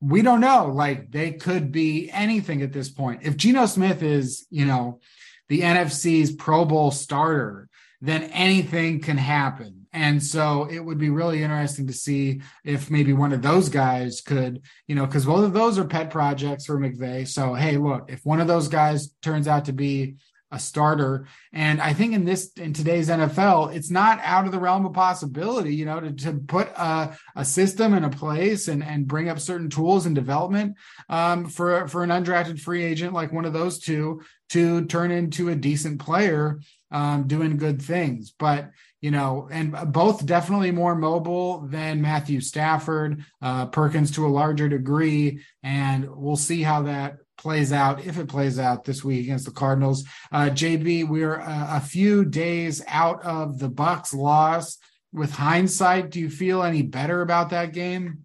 [0.00, 3.20] we don't know, like they could be anything at this point.
[3.22, 5.00] If Geno Smith is you know
[5.48, 7.68] the NFC's Pro Bowl starter,
[8.00, 13.12] then anything can happen and so it would be really interesting to see if maybe
[13.12, 16.78] one of those guys could, you know, because both of those are pet projects for
[16.78, 17.26] McVay.
[17.26, 20.14] So, hey, look, if one of those guys turns out to be
[20.50, 21.26] a starter.
[21.52, 24.94] And I think in this in today's NFL, it's not out of the realm of
[24.94, 29.28] possibility, you know, to, to put a, a system in a place and and bring
[29.28, 30.76] up certain tools and development
[31.08, 35.50] um, for for an undrafted free agent like one of those two to turn into
[35.50, 38.32] a decent player um, doing good things.
[38.38, 38.70] But
[39.00, 44.68] you know, and both definitely more mobile than Matthew Stafford, uh, Perkins to a larger
[44.68, 49.44] degree, and we'll see how that plays out if it plays out this week against
[49.44, 50.04] the Cardinals.
[50.32, 54.78] Uh, JB, we're a, a few days out of the Bucs loss.
[55.12, 58.24] With hindsight, do you feel any better about that game?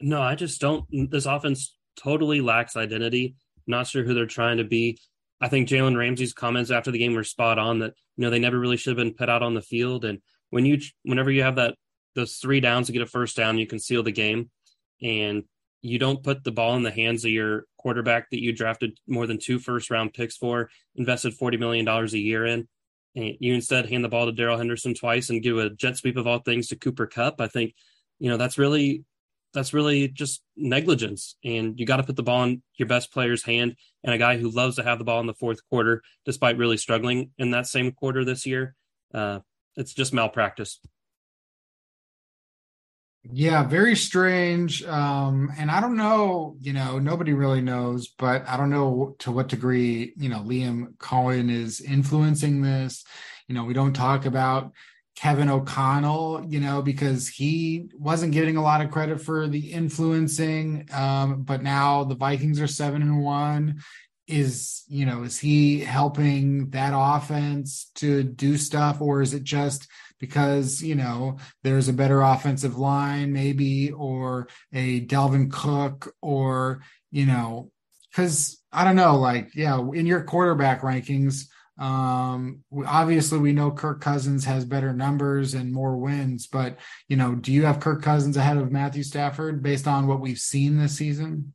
[0.00, 0.84] No, I just don't.
[1.10, 3.36] This offense totally lacks identity.
[3.66, 4.98] Not sure who they're trying to be.
[5.40, 8.38] I think Jalen Ramsey's comments after the game were spot on that you know they
[8.38, 10.04] never really should have been put out on the field.
[10.04, 10.20] And
[10.50, 11.74] when you whenever you have that
[12.14, 14.50] those three downs to get a first down, you can seal the game.
[15.02, 15.44] And
[15.82, 19.26] you don't put the ball in the hands of your quarterback that you drafted more
[19.26, 22.66] than two first round picks for, invested $40 million a year in.
[23.14, 26.16] And you instead hand the ball to Darrell Henderson twice and do a jet sweep
[26.16, 27.40] of all things to Cooper Kupp.
[27.40, 27.74] I think,
[28.18, 29.04] you know, that's really
[29.56, 31.36] that's really just negligence.
[31.42, 34.36] And you got to put the ball in your best player's hand and a guy
[34.36, 37.66] who loves to have the ball in the fourth quarter, despite really struggling in that
[37.66, 38.74] same quarter this year.
[39.14, 39.40] Uh,
[39.74, 40.78] it's just malpractice.
[43.32, 44.84] Yeah, very strange.
[44.84, 49.32] Um, and I don't know, you know, nobody really knows, but I don't know to
[49.32, 53.04] what degree, you know, Liam Coen is influencing this.
[53.48, 54.72] You know, we don't talk about
[55.16, 60.88] Kevin O'Connell, you know, because he wasn't getting a lot of credit for the influencing.
[60.92, 63.80] Um, but now the Vikings are seven and one.
[64.28, 69.86] Is, you know, is he helping that offense to do stuff, or is it just
[70.18, 77.26] because you know there's a better offensive line maybe or a Dalvin Cook or you
[77.26, 77.70] know
[78.10, 81.46] because I don't know like yeah in your quarterback rankings
[81.78, 87.34] um obviously we know Kirk Cousins has better numbers and more wins but you know
[87.34, 90.96] do you have Kirk Cousins ahead of Matthew Stafford based on what we've seen this
[90.96, 91.52] season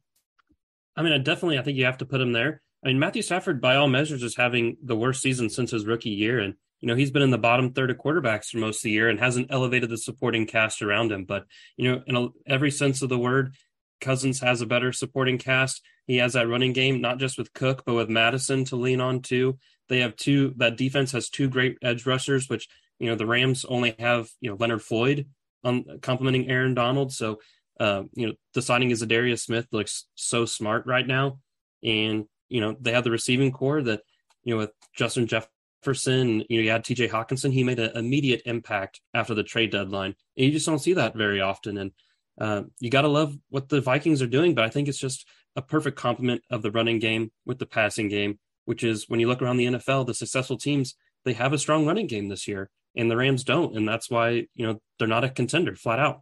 [0.95, 3.23] I mean I definitely I think you have to put him there I mean Matthew
[3.23, 6.87] Stafford by all measures is having the worst season since his rookie year and you
[6.87, 9.19] know, he's been in the bottom third of quarterbacks for most of the year and
[9.19, 11.25] hasn't elevated the supporting cast around him.
[11.25, 11.45] But,
[11.77, 13.53] you know, in a, every sense of the word,
[14.01, 15.81] Cousins has a better supporting cast.
[16.07, 19.21] He has that running game, not just with Cook, but with Mattison to lean on
[19.21, 19.59] too.
[19.91, 23.65] They have two, that defense has two great edge rushers, which, you know, the Rams
[23.65, 25.27] only have, you know, Leonard Floyd
[25.65, 27.11] on complementing Aaron Donald.
[27.11, 27.41] So,
[27.77, 31.39] uh, you know, the signing is Darius Smith looks so smart right now.
[31.83, 33.99] And, you know, they have the receiving core that,
[34.45, 38.43] you know, with Justin Jefferson, you know, you had TJ Hockenson, he made an immediate
[38.45, 40.15] impact after the trade deadline.
[40.37, 41.77] And you just don't see that very often.
[41.77, 41.91] And
[42.39, 45.27] uh, you got to love what the Vikings are doing, but I think it's just
[45.57, 49.27] a perfect complement of the running game with the passing game, which is when you
[49.27, 50.95] look around the NFL, the successful teams,
[51.25, 53.75] they have a strong running game this year, and the Rams don't.
[53.75, 56.21] And that's why, you know, they're not a contender flat out.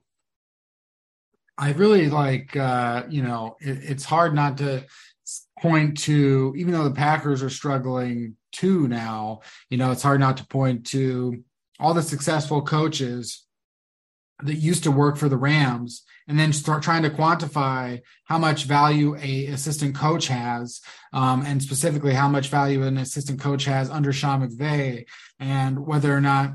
[1.57, 4.85] I really like, uh, you know, it, it's hard not to
[5.59, 10.37] point to, even though the Packers are struggling too now, you know, it's hard not
[10.37, 11.43] to point to
[11.79, 13.45] all the successful coaches
[14.43, 18.65] that used to work for the Rams and then start trying to quantify how much
[18.65, 23.89] value a assistant coach has um, and specifically how much value an assistant coach has
[23.89, 25.05] under Sean McVay
[25.39, 26.53] and whether or not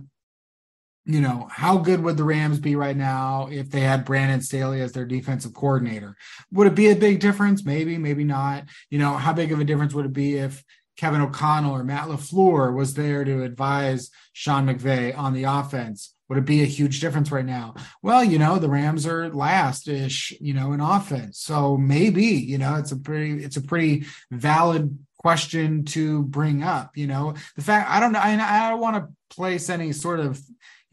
[1.06, 4.80] you know, how good would the Rams be right now if they had Brandon Staley
[4.80, 6.16] as their defensive coordinator?
[6.50, 7.64] Would it be a big difference?
[7.64, 8.64] Maybe, maybe not.
[8.88, 10.64] You know, how big of a difference would it be if
[10.96, 16.13] Kevin O'Connell or Matt LaFleur was there to advise Sean McVay on the offense?
[16.28, 17.74] Would it be a huge difference right now?
[18.02, 21.38] Well, you know, the Rams are last ish, you know, in offense.
[21.38, 26.96] So maybe, you know, it's a pretty, it's a pretty valid question to bring up.
[26.96, 30.20] You know, the fact I don't know, I, I don't want to place any sort
[30.20, 30.40] of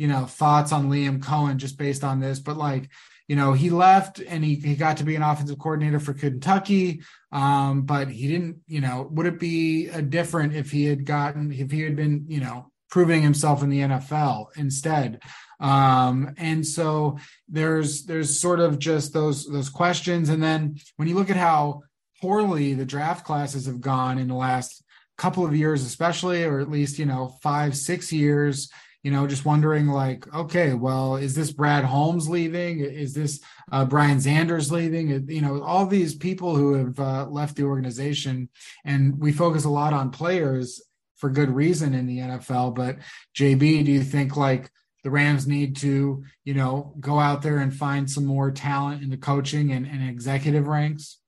[0.02, 2.90] you know, thoughts on Liam Coen just based on this, but like,
[3.28, 7.02] you know, he left and he, he got to be an offensive coordinator for Kentucky.
[7.32, 11.52] Um, but he didn't, you know, would it be a different if he had gotten,
[11.52, 15.22] if he had been, you know, proving himself in the NFL instead?
[15.60, 17.18] Um, and so
[17.50, 20.30] there's, there's sort of just those, those questions.
[20.30, 21.82] And then when you look at how
[22.22, 24.84] poorly the draft classes have gone in the last
[25.18, 28.70] couple of years, especially, or at least, you know, five, six years,
[29.04, 32.80] you know, just wondering like, okay, well, is this Brad Holmes leaving?
[32.80, 33.40] Is this
[33.72, 35.28] uh, Brian Xanders leaving?
[35.28, 38.50] You know, all these people who have uh, left the organization,
[38.86, 40.82] and we focus a lot on players
[41.22, 42.76] for good reason in the NFL.
[42.76, 42.98] But
[43.38, 44.70] JB, do you think like
[45.04, 49.10] the Rams need to, you know, go out there and find some more talent in
[49.10, 51.20] the coaching and, and executive ranks?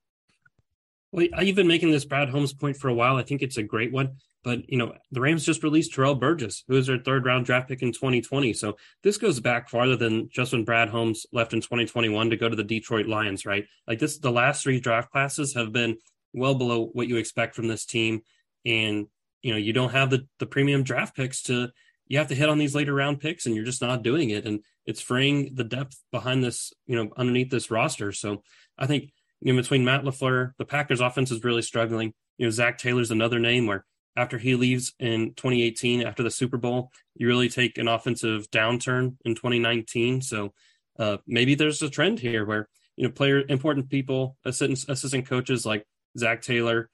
[1.12, 3.16] Well, you've been making this Brad Holmes point for a while.
[3.16, 6.64] I think it's a great one But you know, the Rams just released Terrell Burgess,
[6.66, 8.52] who was their third round draft pick in 2020.
[8.52, 12.48] So this goes back farther than just when Brad Holmes left in 2021 to go
[12.48, 13.64] to the Detroit Lions, right?
[13.86, 15.98] Like this, the last three draft classes have been
[16.32, 18.22] well below what you expect from this team,
[18.66, 19.06] and
[19.44, 21.68] you know, you don't have the the premium draft picks to.
[22.06, 24.46] You have to hit on these later round picks, and you're just not doing it.
[24.46, 28.12] And it's freeing the depth behind this, you know, underneath this roster.
[28.12, 28.42] So
[28.78, 32.14] I think you know between Matt LaFleur, the Packers offense is really struggling.
[32.38, 33.84] You know, Zac Taylor's another name where
[34.16, 36.90] after he leaves in 2018 after the Super Bowl.
[37.14, 40.22] You really take an offensive downturn in 2019.
[40.22, 40.52] So
[40.98, 45.66] uh, maybe there's a trend here where you know player important people, assistant assistant coaches
[45.66, 45.84] like
[46.16, 46.88] Zac Taylor,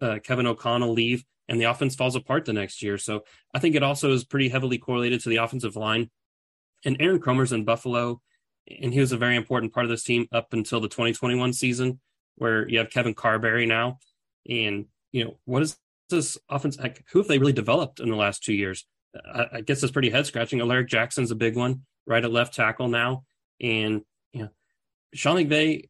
[0.00, 2.96] uh, Kevin O'Connell leave, and the offense falls apart the next year.
[2.96, 6.08] So I think it also is pretty heavily correlated to the offensive line.
[6.84, 8.22] And Aaron Kromer's in Buffalo,
[8.80, 12.00] and he was a very important part of this team up until the 2021 season,
[12.36, 13.98] where you have Kevin Carberry now.
[14.48, 15.76] And you know what is
[16.08, 16.78] this offense?
[16.78, 18.86] Like, who have they really developed in the last two years?
[19.34, 20.60] I, I guess it's pretty head scratching.
[20.60, 23.24] Alaric Jackson's a big one, right at left tackle now,
[23.60, 24.48] and you know,
[25.14, 25.88] Sean McVay,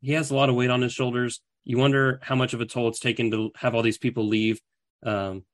[0.00, 1.42] he has a lot of weight on his shoulders.
[1.64, 4.60] You wonder how much of a toll it's taken to have all these people leave,
[5.02, 5.44] um,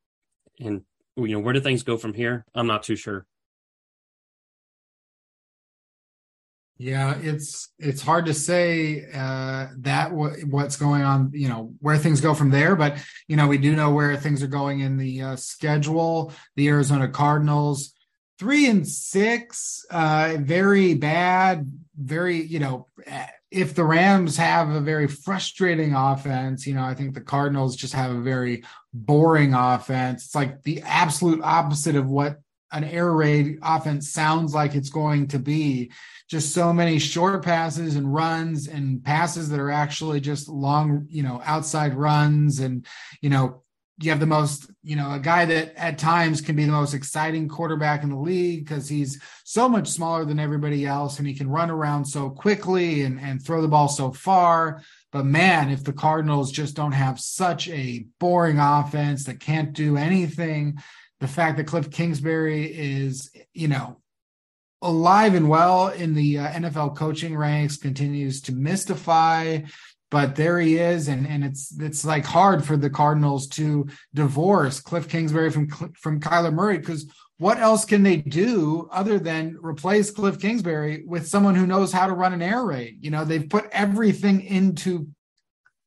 [0.60, 0.82] and
[1.16, 2.44] you know where do things go from here?
[2.54, 3.26] I'm not too sure.
[6.80, 11.98] Yeah, it's it's hard to say uh, that w- what's going on, you know, where
[11.98, 12.76] things go from there.
[12.76, 16.32] But you know, we do know where things are going in the uh, schedule.
[16.54, 17.94] The Arizona Cardinals,
[18.38, 21.68] three and six, uh, very bad.
[21.96, 22.86] Very, you know,
[23.50, 27.94] if the Rams have a very frustrating offense, you know, I think the Cardinals just
[27.94, 28.62] have a very
[29.06, 30.26] boring offense.
[30.26, 32.38] It's like the absolute opposite of what
[32.72, 35.90] an air raid offense sounds like it's going to be.
[36.28, 41.22] Just so many short passes and runs and passes that are actually just long, you
[41.22, 42.60] know, outside runs.
[42.60, 42.84] And,
[43.22, 43.62] you know,
[44.00, 46.94] you have the most, you know, a guy that at times can be the most
[46.94, 51.34] exciting quarterback in the league because he's so much smaller than everybody else and he
[51.34, 54.82] can run around so quickly and, and throw the ball so far.
[55.10, 59.96] But man, if the Cardinals just don't have such a boring offense that can't do
[59.96, 60.78] anything,
[61.20, 64.00] the fact that Cliff Kingsbury is, you know,
[64.82, 69.60] alive and well in the uh, NFL coaching ranks continues to mystify.
[70.10, 74.80] But there he is, and and it's it's like hard for the Cardinals to divorce
[74.80, 80.10] Cliff Kingsbury from from Kyler Murray because what else can they do other than replace
[80.10, 82.98] Cliff Kingsbury with someone who knows how to run an air raid?
[83.00, 85.08] You know, they've put everything into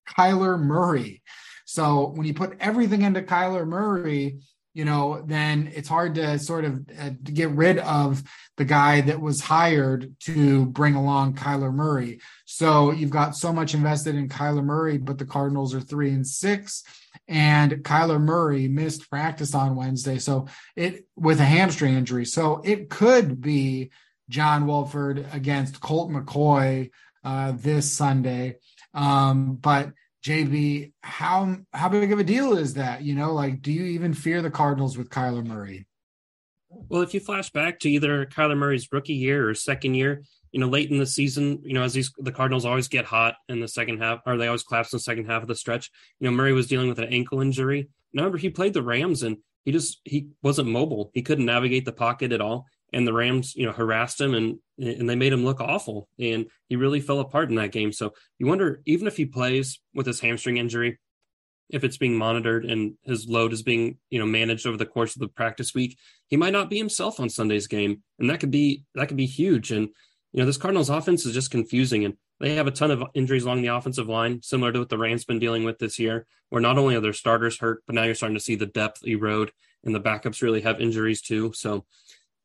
[0.09, 1.21] Kyler Murray.
[1.65, 4.39] So when you put everything into Kyler Murray,
[4.73, 8.23] you know, then it's hard to sort of uh, get rid of
[8.55, 12.21] the guy that was hired to bring along Kyler Murray.
[12.45, 16.25] So you've got so much invested in Kyler Murray, but the Cardinals are three and
[16.25, 16.83] six,
[17.31, 22.25] and Kyler Murray missed practice on Wednesday, so it with a hamstring injury.
[22.25, 23.91] So it could be
[24.27, 26.91] John Wolford against Colt McCoy
[27.23, 28.57] uh, this Sunday,
[28.93, 29.93] um, but
[30.25, 33.01] JB, how how big of a deal is that?
[33.01, 35.87] You know, like, do you even fear the Cardinals with Kyler Murray?
[36.69, 40.59] Well, if you flash back to either Kyler Murray's rookie year or second year, you
[40.59, 43.59] know, late in the season, you know, as these the Cardinals always get hot in
[43.59, 45.89] the second half, or they always collapse in the second half of the stretch.
[46.19, 47.87] You know, Murray was dealing with an ankle injury.
[47.89, 51.11] i Remember, he played the Rams and he just he wasn't mobile.
[51.13, 54.59] He couldn't navigate the pocket at all and the Rams, you know, harassed him and
[54.77, 56.09] and they made him look awful.
[56.19, 57.91] And he really fell apart in that game.
[57.91, 60.99] So you wonder, even if he plays with his hamstring injury,
[61.69, 65.15] if it's being monitored and his load is being, you know, managed over the course
[65.15, 68.01] of the practice week, he might not be himself on Sunday's game.
[68.19, 69.71] And that could be that could be huge.
[69.71, 69.89] And
[70.33, 73.43] you know, this Cardinals offense is just confusing and they have a ton of injuries
[73.43, 76.61] along the offensive line, similar to what the Rams been dealing with this year, where
[76.61, 79.51] not only are their starters hurt, but now you're starting to see the depth erode
[79.83, 81.51] and the backups really have injuries too.
[81.53, 81.85] So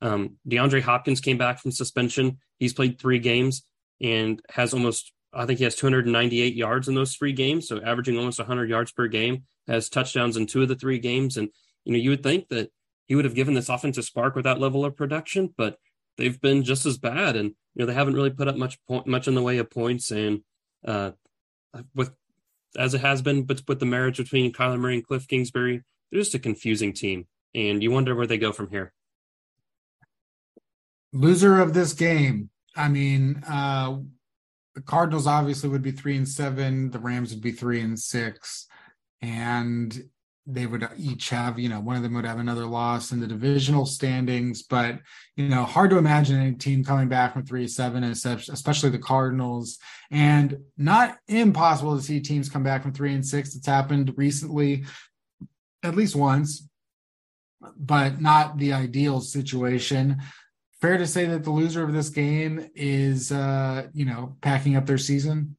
[0.02, 2.38] um, DeAndre Hopkins came back from suspension.
[2.58, 3.64] He's played three games
[4.00, 8.18] and has almost, I think he has 298 yards in those three games, so averaging
[8.18, 9.44] almost 100 yards per game.
[9.68, 11.48] Has touchdowns in two of the three games, and
[11.84, 12.70] you know you would think that
[13.06, 15.76] he would have given this offense a spark with that level of production, but
[16.16, 19.06] they've been just as bad, and you know they haven't really put up much point,
[19.06, 20.10] much in the way of points.
[20.10, 20.40] And
[20.84, 21.12] uh,
[21.94, 22.10] with
[22.76, 26.20] as it has been, but with the marriage between Kyler Murray and Cliff Kingsbury, they're
[26.20, 28.92] just a confusing team, and you wonder where they go from here
[31.16, 32.50] loser of this game.
[32.76, 33.98] I mean, uh,
[34.74, 36.90] the Cardinals obviously would be three and seven.
[36.90, 38.66] The Rams would be three and six,
[39.22, 39.98] and
[40.46, 43.26] they would each have, you know, one of them would have another loss in the
[43.26, 44.62] divisional standings.
[44.62, 45.00] But
[45.34, 49.78] you know, hard to imagine any team coming back from three seven, especially the Cardinals,
[50.10, 53.56] and not impossible to see teams come back from three and six.
[53.56, 54.84] It's happened recently
[55.82, 56.68] at least once,
[57.76, 60.22] but not the ideal situation.
[60.80, 64.86] Fair to say that the loser of this game is, uh, you know, packing up
[64.86, 65.55] their season.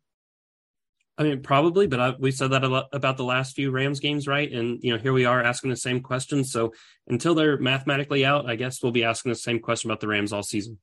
[1.17, 4.51] I mean, probably, but I, we said that about the last few Rams games, right?
[4.51, 6.43] And you know, here we are asking the same question.
[6.43, 6.73] So
[7.07, 10.31] until they're mathematically out, I guess we'll be asking the same question about the Rams
[10.31, 10.77] all season.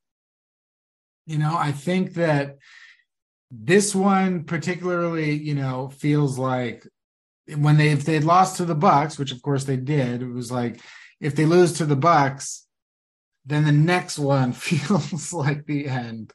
[1.27, 2.59] You know, I think that
[3.51, 6.85] this one particularly, you know, feels like
[7.57, 10.51] when they if they'd lost to the Bucs, which of course they did, it was
[10.51, 10.81] like
[11.21, 12.63] if they lose to the Bucs,
[13.47, 16.33] then the next one feels like the end.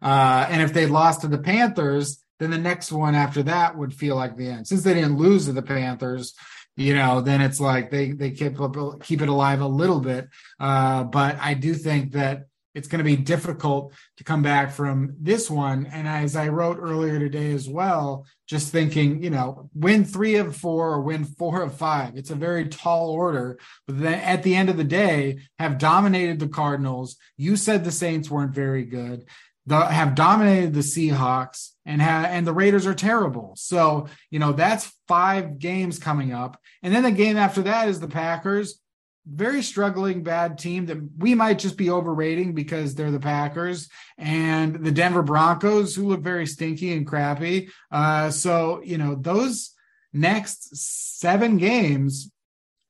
[0.00, 3.94] Uh, and if they lost to the Panthers, then the next one after that would
[3.94, 4.66] feel like the end.
[4.66, 6.34] Since they didn't lose to the Panthers,
[6.76, 8.56] you know, then it's like they they keep
[9.02, 10.28] keep it alive a little bit.
[10.58, 15.14] Uh, but I do think that it's going to be difficult to come back from
[15.20, 15.86] this one.
[15.92, 20.56] And as I wrote earlier today as well, just thinking, you know, win three of
[20.56, 22.16] four or win four of five.
[22.16, 23.58] It's a very tall order.
[23.86, 27.16] But then at the end of the day, have dominated the Cardinals.
[27.36, 29.26] You said the Saints weren't very good
[29.66, 33.52] the, have dominated the Seahawks and have, and the Raiders are terrible.
[33.56, 36.60] So, you know, that's five games coming up.
[36.82, 38.80] And then the game after that is the Packers,
[39.24, 43.88] very struggling bad team that we might just be overrating because they're the Packers
[44.18, 47.68] and the Denver Broncos who look very stinky and crappy.
[47.90, 49.74] Uh, so, you know, those
[50.12, 52.32] next seven games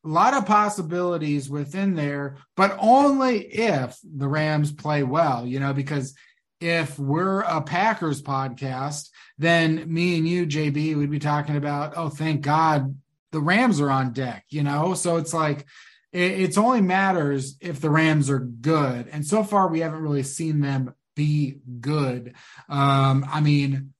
[0.04, 5.72] a lot of possibilities within there, but only if the Rams play well, you know,
[5.72, 6.14] because
[6.62, 12.08] if we're a Packers podcast, then me and you, JB, would be talking about, oh,
[12.08, 12.96] thank God
[13.32, 14.94] the Rams are on deck, you know?
[14.94, 15.66] So it's like,
[16.12, 19.08] it, it's only matters if the Rams are good.
[19.08, 22.34] And so far, we haven't really seen them be good.
[22.68, 23.92] Um, I mean,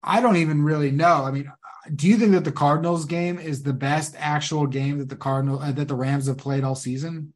[0.00, 1.24] I don't even really know.
[1.24, 1.50] I mean,
[1.92, 5.58] do you think that the Cardinals game is the best actual game that the Cardinal
[5.58, 7.32] uh, that the Rams have played all season?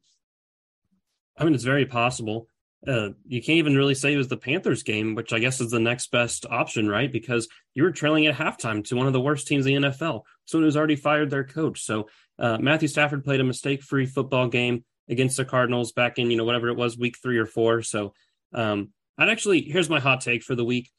[1.37, 2.47] I mean, it's very possible
[2.87, 5.71] uh, you can't even really say it was the Panthers game, which I guess is
[5.71, 7.11] the next best option, right?
[7.11, 10.23] Because you were trailing at halftime to one of the worst teams in the NFL,
[10.45, 11.83] someone who's already fired their coach.
[11.83, 12.09] So
[12.39, 16.45] uh, Matthew Stafford played a mistake-free football game against the Cardinals back in you know
[16.45, 17.81] whatever it was, week three or four.
[17.81, 18.13] So
[18.53, 20.89] um, I'd actually here's my hot take for the week: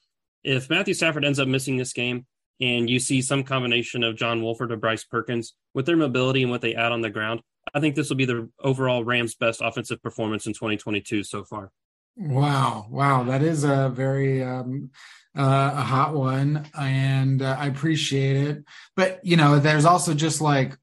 [0.42, 2.26] if Matthew Stafford ends up missing this game,
[2.60, 6.50] and you see some combination of John Wolford or Bryce Perkins with their mobility and
[6.50, 7.40] what they add on the ground,
[7.72, 11.70] I think this will be the overall Rams' best offensive performance in 2022 so far.
[12.16, 14.90] Wow, wow, that is a very um,
[15.36, 18.64] uh, a hot one, and uh, I appreciate it.
[18.94, 20.76] But you know, there's also just like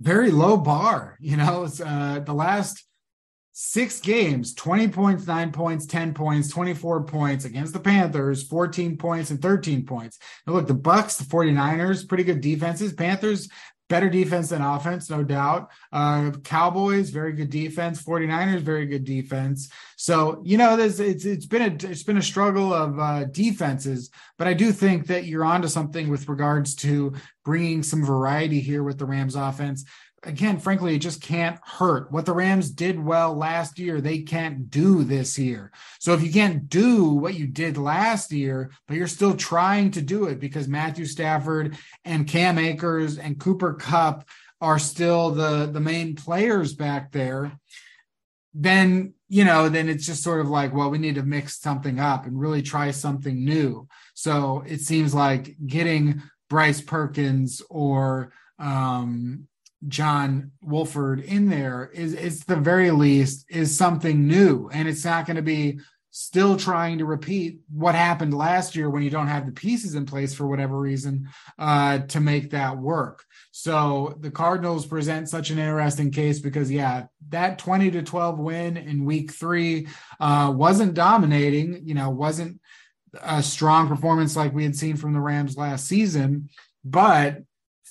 [0.00, 1.16] very low bar.
[1.20, 2.84] You know, uh, the last
[3.60, 9.30] six games 20 points 9 points 10 points 24 points against the panthers 14 points
[9.32, 13.48] and 13 points now look the Bucs, the 49ers pretty good defenses panthers
[13.88, 15.70] better defense than offense, no doubt.
[15.92, 18.02] Uh, Cowboys, very good defense.
[18.02, 19.70] 49ers, very good defense.
[19.96, 24.10] So, you know, there's, it's, it's been a, it's been a struggle of uh, defenses,
[24.36, 27.14] but I do think that you're onto something with regards to
[27.44, 29.84] bringing some variety here with the Rams offense
[30.22, 32.10] again, frankly, it just can't hurt.
[32.10, 35.72] What the Rams did well last year, they can't do this year.
[36.00, 40.02] So if you can't do what you did last year, but you're still trying to
[40.02, 44.28] do it because Matthew Stafford and Cam Akers and Cooper Kupp
[44.60, 47.52] are still the the main players back there,
[48.54, 52.00] then you know, then it's just sort of like, well, we need to mix something
[52.00, 53.86] up and really try something new.
[54.14, 59.46] So it seems like getting Bryce Perkins or um,
[59.86, 65.26] John Wolford in there is it's the very least is something new and it's not
[65.26, 65.78] going to be
[66.10, 70.04] still trying to repeat what happened last year when you don't have the pieces in
[70.04, 73.24] place for whatever reason uh, to make that work.
[73.52, 78.76] So the Cardinals present such an interesting case because yeah, that 20 to 12 win
[78.76, 79.86] in week 3
[80.18, 82.60] uh, wasn't dominating, you know, wasn't
[83.22, 86.48] a strong performance like we had seen from the Rams last season,
[86.84, 87.42] but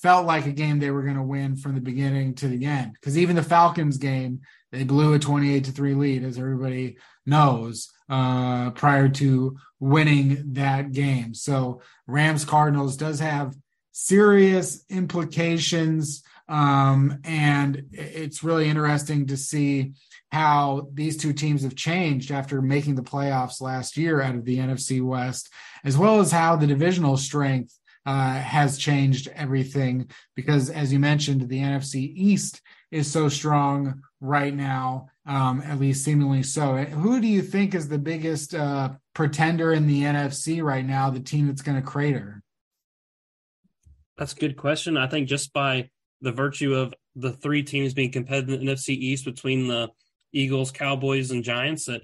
[0.02, 2.94] felt like a game they were going to win from the beginning to the end.
[2.94, 4.42] Because even the Falcons game,
[4.72, 10.92] they blew a 28 to 3 lead, as everybody knows, uh, prior to winning that
[10.92, 11.34] game.
[11.34, 13.56] So Rams Cardinals does have
[13.92, 16.24] serious implications.
[16.48, 19.94] Um, and it's really interesting to see
[20.32, 24.58] how these two teams have changed after making the playoffs last year out of the
[24.58, 25.50] NFC West,
[25.84, 27.78] as well as how the divisional strength
[28.08, 34.56] uh, has changed everything because, as you mentioned, the NFC East is so strong right
[34.56, 36.78] now, um, at least seemingly so.
[36.78, 41.20] Who do you think is the biggest uh, pretender in the NFC right now, the
[41.20, 42.42] team that's going to crater?
[44.18, 44.96] That's a good question.
[44.96, 45.90] I think just by
[46.22, 49.90] the virtue of the three teams being competitive in the NFC East between the
[50.32, 52.04] Eagles, Cowboys, and Giants that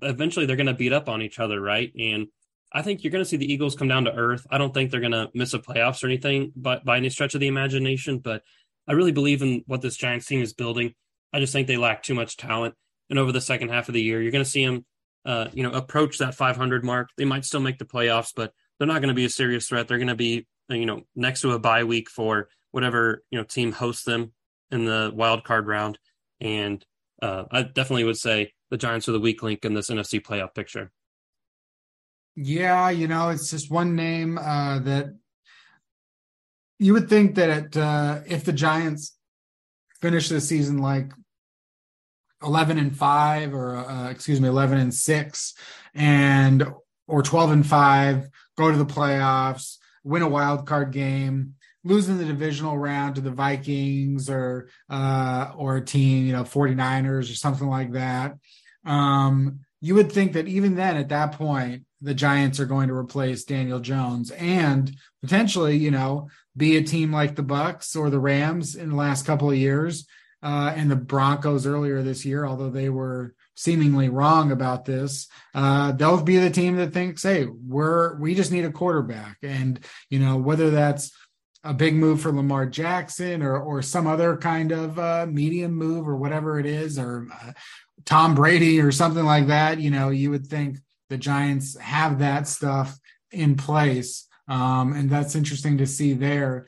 [0.00, 1.92] eventually they're going to beat up on each other, right?
[1.98, 2.28] And
[2.72, 4.46] I think you're going to see the Eagles come down to earth.
[4.50, 7.34] I don't think they're going to miss a playoffs or anything by, by any stretch
[7.34, 8.42] of the imagination, but
[8.86, 10.94] I really believe in what this Giants team is building.
[11.32, 12.74] I just think they lack too much talent.
[13.08, 14.84] And over the second half of the year, you're going to see them,
[15.24, 17.10] uh, you know, approach that 500 mark.
[17.16, 19.88] They might still make the playoffs, but they're not going to be a serious threat.
[19.88, 23.44] They're going to be, you know, next to a bye week for whatever you know
[23.44, 24.32] team hosts them
[24.70, 25.98] in the wild card round.
[26.40, 26.84] And
[27.20, 30.54] uh, I definitely would say the Giants are the weak link in this NFC playoff
[30.54, 30.90] picture.
[32.36, 35.14] Yeah, you know, it's just one name uh, that
[36.78, 39.16] you would think that it, uh, if the Giants
[40.00, 41.12] finish the season like
[42.42, 45.54] 11 and 5 or uh, excuse me 11 and 6
[45.94, 46.64] and
[47.06, 51.54] or 12 and 5 go to the playoffs win a wild card game
[51.84, 57.30] losing the divisional round to the Vikings or uh, or a team, you know, 49ers
[57.30, 58.36] or something like that.
[58.84, 62.94] Um, you would think that even then at that point the Giants are going to
[62.94, 68.18] replace Daniel Jones and potentially, you know, be a team like the Bucs or the
[68.18, 70.06] Rams in the last couple of years,
[70.42, 75.28] uh, and the Broncos earlier this year, although they were seemingly wrong about this.
[75.54, 79.80] Uh, they'll be the team that thinks, hey, we're we just need a quarterback, and
[80.08, 81.12] you know whether that's
[81.62, 86.08] a big move for Lamar Jackson or or some other kind of uh, medium move
[86.08, 87.52] or whatever it is, or uh,
[88.06, 89.78] Tom Brady or something like that.
[89.78, 90.78] You know, you would think
[91.10, 92.98] the Giants have that stuff
[93.30, 94.26] in place.
[94.48, 96.66] Um, and that's interesting to see there.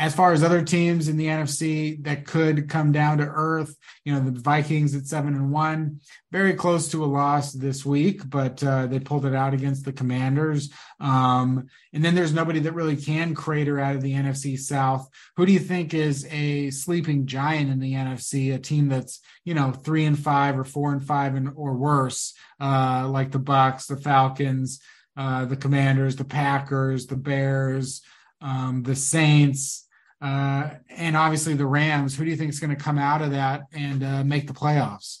[0.00, 4.14] As far as other teams in the NFC that could come down to earth, you
[4.14, 6.00] know, the Vikings at seven and one,
[6.32, 9.92] very close to a loss this week, but uh, they pulled it out against the
[9.92, 10.72] Commanders.
[11.00, 15.06] Um, and then there's nobody that really can crater out of the NFC South.
[15.36, 18.54] Who do you think is a sleeping giant in the NFC?
[18.54, 22.32] A team that's you know three and five or four and five and or worse,
[22.58, 24.80] uh, like the Bucs, the Falcons,
[25.18, 28.00] uh, the Commanders, the Packers, the Bears,
[28.40, 29.88] um, the Saints
[30.20, 32.16] uh, and obviously the Rams.
[32.16, 34.52] Who do you think is going to come out of that and uh, make the
[34.52, 35.20] playoffs?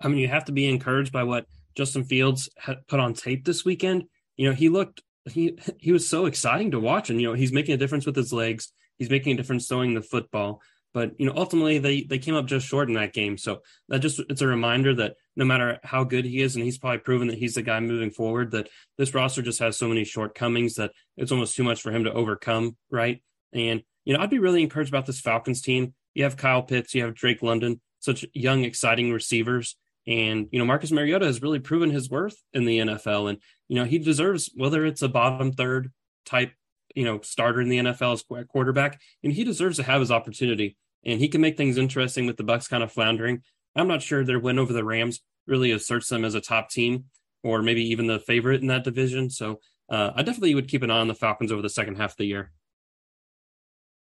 [0.00, 1.46] I mean, you have to be encouraged by what
[1.76, 2.48] Justin Fields
[2.88, 4.04] put on tape this weekend.
[4.36, 7.52] You know, he looked he he was so exciting to watch, and you know, he's
[7.52, 8.72] making a difference with his legs.
[8.98, 10.60] He's making a difference throwing the football.
[10.94, 13.36] But you know, ultimately they they came up just short in that game.
[13.36, 16.78] So that just it's a reminder that no matter how good he is, and he's
[16.78, 20.04] probably proven that he's the guy moving forward, that this roster just has so many
[20.04, 23.22] shortcomings that it's almost too much for him to overcome, right?
[23.52, 25.92] And you know, I'd be really encouraged about this Falcons team.
[26.14, 29.76] You have Kyle Pitts, you have Drake London, such young, exciting receivers.
[30.06, 33.28] And, you know, Marcus Mariota has really proven his worth in the NFL.
[33.28, 33.38] And,
[33.68, 35.92] you know, he deserves, whether it's a bottom third
[36.24, 36.52] type,
[36.94, 40.78] you know, starter in the NFL as quarterback, and he deserves to have his opportunity.
[41.04, 43.42] And he can make things interesting with the Bucs kind of floundering.
[43.76, 47.04] I'm not sure their win over the Rams really asserts them as a top team
[47.44, 49.28] or maybe even the favorite in that division.
[49.28, 52.12] So uh, I definitely would keep an eye on the Falcons over the second half
[52.12, 52.52] of the year.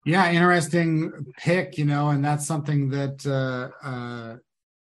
[0.07, 4.37] Yeah, interesting pick, you know, and that's something that uh, uh,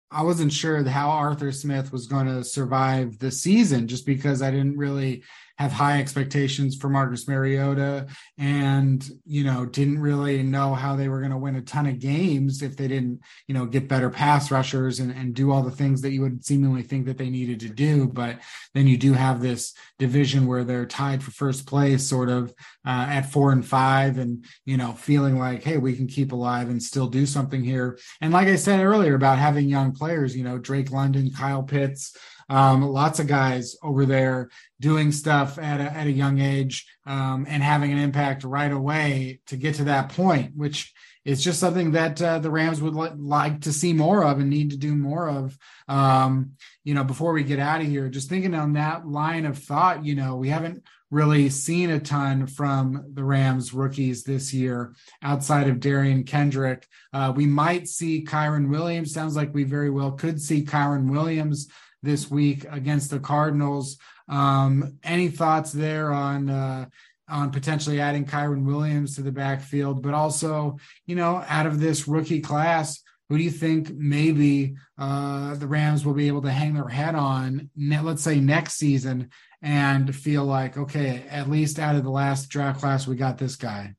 [0.09, 4.49] I wasn't sure how Arthur Smith was going to survive the season just because I
[4.49, 5.21] didn't really
[5.57, 11.19] have high expectations for Marcus Mariota and, you know, didn't really know how they were
[11.19, 14.51] going to win a ton of games if they didn't, you know, get better pass
[14.51, 17.59] rushers and, and do all the things that you would seemingly think that they needed
[17.59, 18.07] to do.
[18.07, 18.39] But
[18.73, 22.53] then you do have this division where they're tied for first place, sort of
[22.85, 26.69] uh, at four and five, and, you know, feeling like, hey, we can keep alive
[26.69, 27.99] and still do something here.
[28.21, 32.15] And like I said earlier about having young players, you know, Drake London, Kyle Pitts,
[32.49, 34.49] um, lots of guys over there
[34.81, 39.39] doing stuff at a, at a young age um, and having an impact right away
[39.45, 40.91] to get to that point, which
[41.23, 44.49] is just something that uh, the Rams would li- like to see more of and
[44.49, 45.57] need to do more of.
[45.87, 46.53] Um,
[46.83, 50.03] you know, before we get out of here, just thinking on that line of thought,
[50.03, 55.69] you know, we haven't really seen a ton from the Rams rookies this year outside
[55.69, 56.87] of Derion Kendrick.
[57.13, 59.13] Uh, we might see Kyren Williams.
[59.13, 61.67] Sounds like we very well could see Kyren Williams
[62.01, 63.97] this week against the Cardinals.
[64.31, 66.85] Um, any thoughts there on uh,
[67.29, 72.07] on potentially adding Kyren Williams to the backfield, but also, you know, out of this
[72.07, 76.73] rookie class, who do you think maybe uh, the Rams will be able to hang
[76.73, 79.29] their head on, let's say next season,
[79.61, 83.55] and feel like, okay, at least out of the last draft class, we got this
[83.55, 83.95] guy?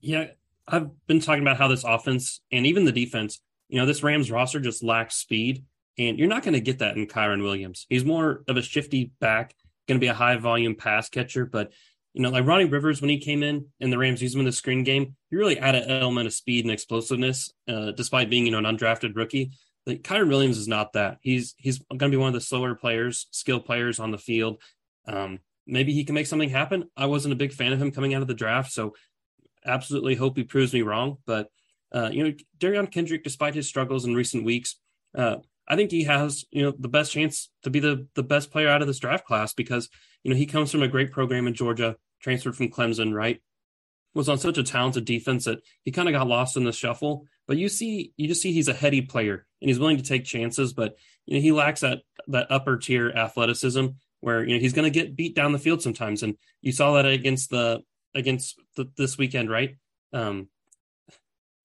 [0.00, 0.26] Yeah,
[0.66, 4.30] I've been talking about how this offense and even the defense, you know, this Rams
[4.30, 5.64] roster just lacks speed.
[5.98, 7.86] And you're not going to get that in Kyren Williams.
[7.88, 9.54] He's more of a shifty back,
[9.88, 11.44] going to be a high volume pass catcher.
[11.44, 11.72] But
[12.14, 14.46] you know, like Ronnie Rivers when he came in and the Rams used him in
[14.46, 18.46] the screen game, he really added an element of speed and explosiveness, uh, despite being
[18.46, 19.52] you know an undrafted rookie.
[19.86, 21.18] Like Kyren Williams is not that.
[21.20, 24.60] He's he's going to be one of the slower players, skill players on the field.
[25.06, 26.90] Um, maybe he can make something happen.
[26.96, 28.94] I wasn't a big fan of him coming out of the draft, so
[29.64, 31.18] absolutely hope he proves me wrong.
[31.26, 31.48] But
[31.92, 34.76] uh, you know, Derion Kendrick, despite his struggles in recent weeks,
[35.16, 35.36] uh,
[35.68, 38.68] I think he has you know the best chance to be the the best player
[38.68, 39.88] out of this draft class because
[40.24, 43.40] you know he comes from a great program in Georgia, transferred from Clemson, right?
[44.14, 47.26] Was on such a talented defense that he kind of got lost in the shuffle.
[47.46, 50.24] But you see, you just see he's a heady player and he's willing to take
[50.24, 50.96] chances, but
[51.26, 53.86] you know he lacks that that upper tier athleticism
[54.20, 56.94] where you know he's going to get beat down the field sometimes, and you saw
[56.94, 57.82] that against the
[58.14, 59.76] against the, this weekend, right?
[60.14, 60.48] Um,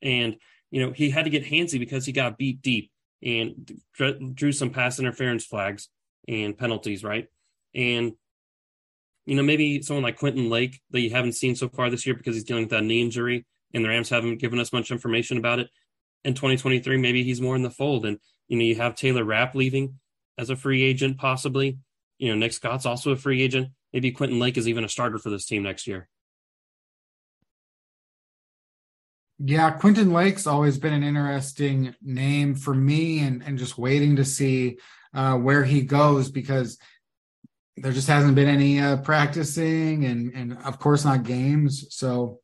[0.02, 0.36] and
[0.72, 2.92] you know he had to get handsy because he got beat deep
[3.24, 3.80] and
[4.34, 5.90] drew some pass interference flags
[6.28, 7.28] and penalties, right?
[7.74, 8.14] And
[9.26, 12.16] you know maybe someone like Quentin Lake that you haven't seen so far this year
[12.16, 15.38] because he's dealing with that knee injury, and the Rams haven't given us much information
[15.38, 15.70] about it.
[16.26, 19.56] In 2023, maybe he's more in the fold, and you know you have Taylor Rapp
[19.56, 20.00] leaving
[20.38, 21.78] as a free agent, possibly.
[22.18, 23.70] You know Nick Scott's also a free agent.
[23.94, 26.10] Maybe Quentin Lake is even a starter for this team next year.
[29.46, 34.24] Yeah, Quentin Lake's always been an interesting name for me, and and just waiting to
[34.24, 34.78] see
[35.14, 36.78] uh, where he goes because
[37.76, 41.88] there just hasn't been any uh, practicing, and and of course not games.
[41.90, 42.40] So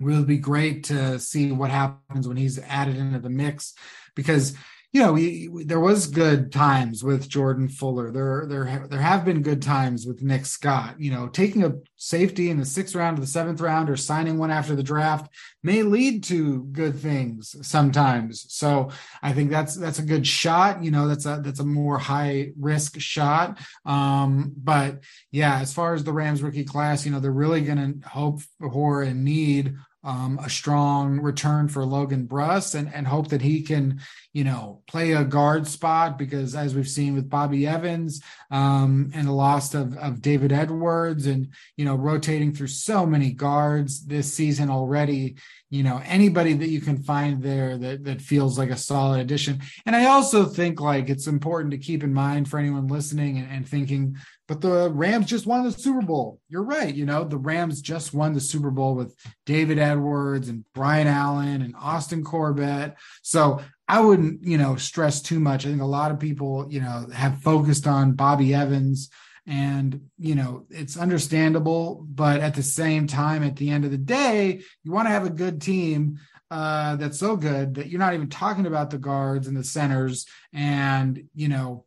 [0.00, 3.72] it will be great to see what happens when he's added into the mix
[4.14, 4.54] because
[4.92, 8.10] you know, we, we, there was good times with Jordan Fuller.
[8.10, 10.96] There, there, there have been good times with Nick Scott.
[10.98, 14.36] You know, taking a safety in the sixth round or the seventh round, or signing
[14.36, 15.32] one after the draft,
[15.62, 18.44] may lead to good things sometimes.
[18.52, 18.90] So
[19.22, 20.84] I think that's that's a good shot.
[20.84, 23.60] You know, that's a that's a more high risk shot.
[23.86, 28.02] Um, but yeah, as far as the Rams rookie class, you know, they're really going
[28.02, 29.74] to hope for and need
[30.04, 34.00] um, a strong return for Logan Bruss and, and hope that he can,
[34.32, 39.28] you know, play a guard spot because as we've seen with Bobby Evans um, and
[39.28, 44.32] the loss of, of David Edwards and, you know, rotating through so many guards this
[44.32, 45.36] season already,
[45.68, 49.60] you know, anybody that you can find there that, that feels like a solid addition.
[49.84, 53.50] And I also think like it's important to keep in mind for anyone listening and,
[53.50, 54.16] and thinking
[54.52, 56.38] but the Rams just won the Super Bowl.
[56.50, 56.94] You're right.
[56.94, 59.16] You know, the Rams just won the Super Bowl with
[59.46, 62.94] David Edwards and Brian Allen and Austin Corbett.
[63.22, 65.66] So I wouldn't, you know, stress too much.
[65.66, 69.10] I think a lot of people, you know, have focused on Bobby Evans
[69.46, 72.06] and, you know, it's understandable.
[72.08, 75.26] But at the same time, at the end of the day, you want to have
[75.26, 76.18] a good team
[76.50, 80.26] uh, that's so good that you're not even talking about the guards and the centers
[80.52, 81.84] and, you know,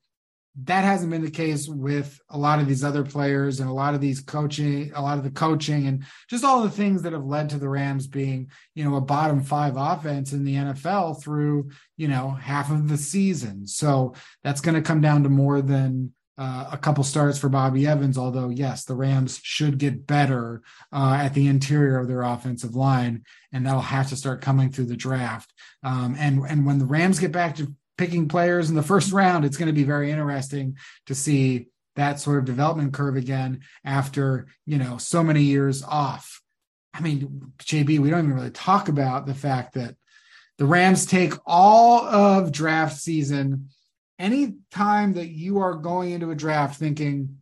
[0.64, 3.94] that hasn't been the case with a lot of these other players and a lot
[3.94, 7.26] of these coaching, a lot of the coaching and just all the things that have
[7.26, 11.72] led to the Rams being, you know, a bottom five offense in the NFL through,
[11.98, 13.68] you know, half of the season.
[13.68, 17.86] So that's going to come down to more than uh, a couple starts for Bobby
[17.86, 18.18] Evans.
[18.18, 23.24] Although, yes, the Rams should get better uh, at the interior of their offensive line,
[23.54, 25.54] and that'll have to start coming through the draft.
[25.84, 29.46] Um, and and when the Rams get back to picking players in the first round,
[29.46, 30.78] it's going to be very interesting
[31.08, 36.42] to see that sort of development curve again after, you know, so many years off.
[36.94, 39.96] I mean, JB, we don't even really talk about the fact that
[40.58, 43.70] the Rams take all of draft season.
[44.18, 47.38] Any time that you are going into a draft thinking,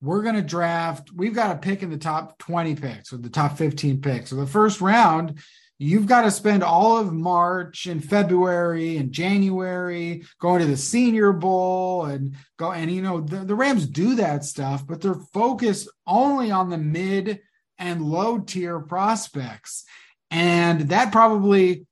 [0.00, 3.28] we're going to draft, we've got a pick in the top 20 picks or the
[3.28, 4.30] top 15 picks.
[4.30, 5.40] So the first round,
[5.78, 11.32] you've got to spend all of March and February and January going to the Senior
[11.32, 15.88] Bowl and go and you know the, the Rams do that stuff, but they're focused
[16.06, 17.40] only on the mid
[17.78, 19.84] and low tier prospects.
[20.30, 21.86] And that probably,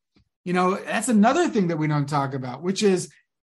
[0.45, 3.11] you know, that's another thing that we don't talk about, which is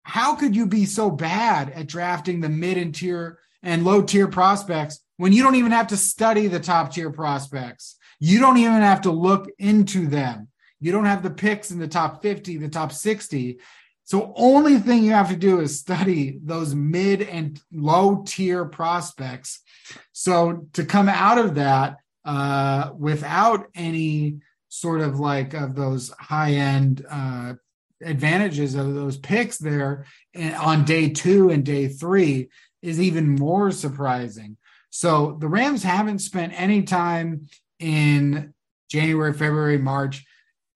[0.03, 4.27] how could you be so bad at drafting the mid and tier and low tier
[4.27, 7.96] prospects when you don't even have to study the top tier prospects?
[8.19, 10.47] You don't even have to look into them.
[10.79, 13.59] You don't have the picks in the top 50, the top 60.
[14.03, 19.59] So only thing you have to do is study those mid and low tier prospects.
[20.13, 24.37] So to come out of that uh, without any
[24.69, 27.53] sort of like of those high end uh,
[28.01, 30.05] advantages of those picks there
[30.59, 32.49] on day two and day three
[32.81, 34.57] is even more surprising.
[34.89, 37.47] So the Rams haven't spent any time
[37.79, 38.53] in
[38.89, 40.25] January, February, March,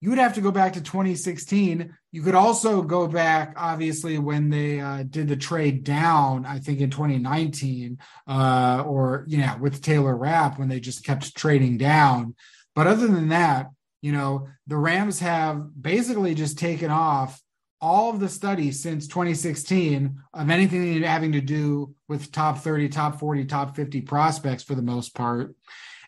[0.00, 1.96] you would have to go back to 2016.
[2.10, 6.80] You could also go back, obviously, when they uh, did the trade down, I think
[6.80, 12.34] in 2019, uh, or, know, with Taylor Rapp when they just kept trading down.
[12.74, 13.68] But other than that,
[14.00, 17.40] you know, the Rams have basically just taken off
[17.80, 23.20] all of the studies since 2016 of anything having to do with top 30, top
[23.20, 25.54] 40, top 50 prospects for the most part.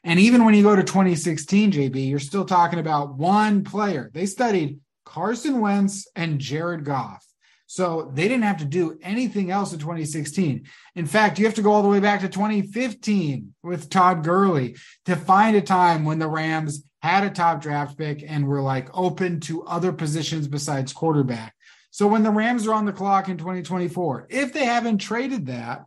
[0.05, 4.11] And even when you go to 2016, JB, you're still talking about one player.
[4.13, 7.25] They studied Carson Wentz and Jared Goff.
[7.67, 10.67] So they didn't have to do anything else in 2016.
[10.95, 14.77] In fact, you have to go all the way back to 2015 with Todd Gurley
[15.07, 18.89] to find a time when the Rams had a top draft pick and were like
[18.97, 21.55] open to other positions besides quarterback.
[21.91, 25.85] So when the Rams are on the clock in 2024, if they haven't traded that,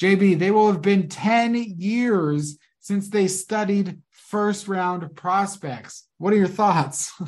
[0.00, 6.06] JB, they will have been 10 years since they studied first round prospects.
[6.18, 7.12] What are your thoughts?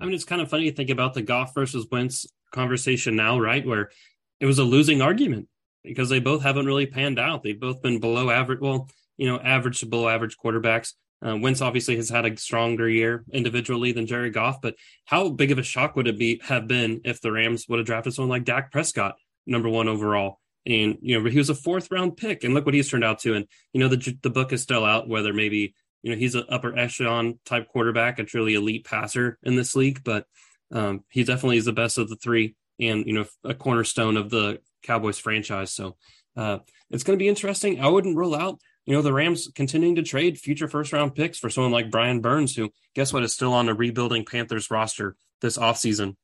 [0.00, 3.40] I mean, it's kind of funny to think about the Goff versus Wentz conversation now,
[3.40, 3.66] right?
[3.66, 3.90] Where
[4.38, 5.48] it was a losing argument
[5.82, 7.42] because they both haven't really panned out.
[7.42, 10.92] They've both been below average, well, you know, average to below average quarterbacks.
[11.26, 15.52] Uh, Wentz obviously has had a stronger year individually than Jerry Goff, but how big
[15.52, 18.30] of a shock would it be have been if the Rams would have drafted someone
[18.30, 20.40] like Dak Prescott, number one overall?
[20.66, 23.20] And you know he was a fourth round pick and look what he's turned out
[23.20, 23.34] to.
[23.34, 26.44] And you know the the book is still out whether maybe you know he's an
[26.48, 30.24] upper echelon type quarterback a truly elite passer in this league but
[30.72, 34.30] um, he definitely is the best of the three and you know a cornerstone of
[34.30, 35.72] the cowboys franchise.
[35.72, 35.96] So
[36.36, 36.58] uh,
[36.90, 37.80] it's going to be interesting.
[37.80, 41.38] I wouldn't rule out you know the rams continuing to trade future first round picks
[41.38, 45.16] for someone like brian burns who guess what is still on the rebuilding panthers roster
[45.40, 46.16] this offseason.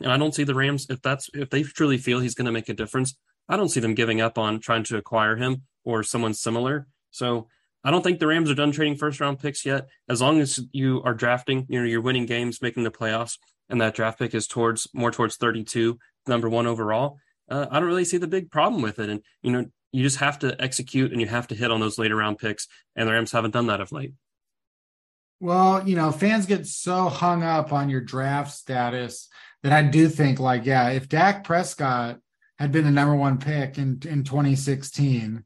[0.00, 2.52] And i don't see the rams if that's if they truly feel he's going to
[2.52, 3.16] make a difference
[3.48, 6.86] I don't see them giving up on trying to acquire him or someone similar.
[7.10, 7.48] So
[7.84, 9.88] I don't think the Rams are done trading first round picks yet.
[10.08, 13.38] As long as you are drafting, you know, you're winning games, making the playoffs,
[13.68, 17.18] and that draft pick is towards more towards 32, number one overall.
[17.48, 19.08] Uh, I don't really see the big problem with it.
[19.08, 21.98] And you know, you just have to execute and you have to hit on those
[21.98, 22.66] later round picks,
[22.96, 24.14] and the Rams haven't done that of late.
[25.38, 29.28] Well, you know, fans get so hung up on your draft status
[29.62, 32.18] that I do think, like, yeah, if Dak Prescott
[32.58, 35.44] had been the number one pick in in 2016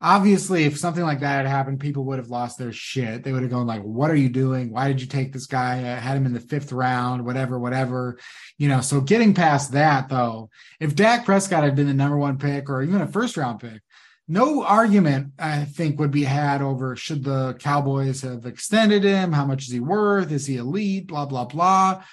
[0.00, 3.24] obviously if something like that had happened people would have lost their shit.
[3.24, 4.70] They would have gone like what are you doing?
[4.70, 5.78] Why did you take this guy?
[5.78, 8.18] I had him in the fifth round whatever whatever.
[8.58, 10.50] You know so getting past that though
[10.80, 13.82] if Dak Prescott had been the number one pick or even a first round pick
[14.30, 19.32] no argument i think would be had over should the cowboys have extended him?
[19.32, 20.30] How much is he worth?
[20.30, 21.08] Is he elite?
[21.08, 22.04] Blah blah blah.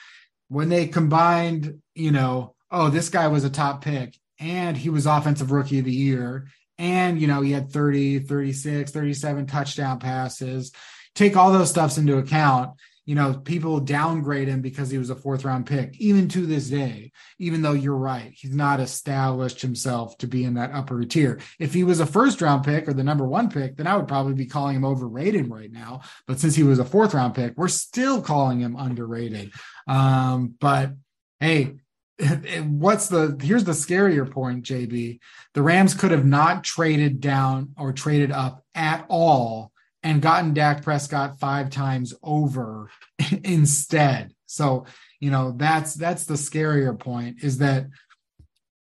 [0.48, 5.06] When they combined you know oh this guy was a top pick and he was
[5.06, 6.48] offensive rookie of the year.
[6.78, 10.72] And you know he had 30 36 37 touchdown passes.
[11.14, 12.72] Take all those stuffs into account
[13.06, 16.70] you know people downgrade him because he was a fourth round pick even to this
[16.70, 21.40] day even though you're right he's not established himself to be in that upper tier.
[21.60, 24.08] If he was a first round pick or the number one pick then i would
[24.08, 26.02] probably be calling him overrated right now.
[26.28, 29.52] But since he was a fourth round pick we're still calling him underrated.
[29.88, 30.92] Um, but
[31.40, 31.76] hey
[32.64, 35.20] what's the here's the scarier point jb
[35.54, 39.74] the rams could have not traded down or traded up at all
[40.06, 42.92] and gotten Dak Prescott five times over
[43.44, 44.34] instead.
[44.46, 44.86] So
[45.20, 47.88] you know that's that's the scarier point is that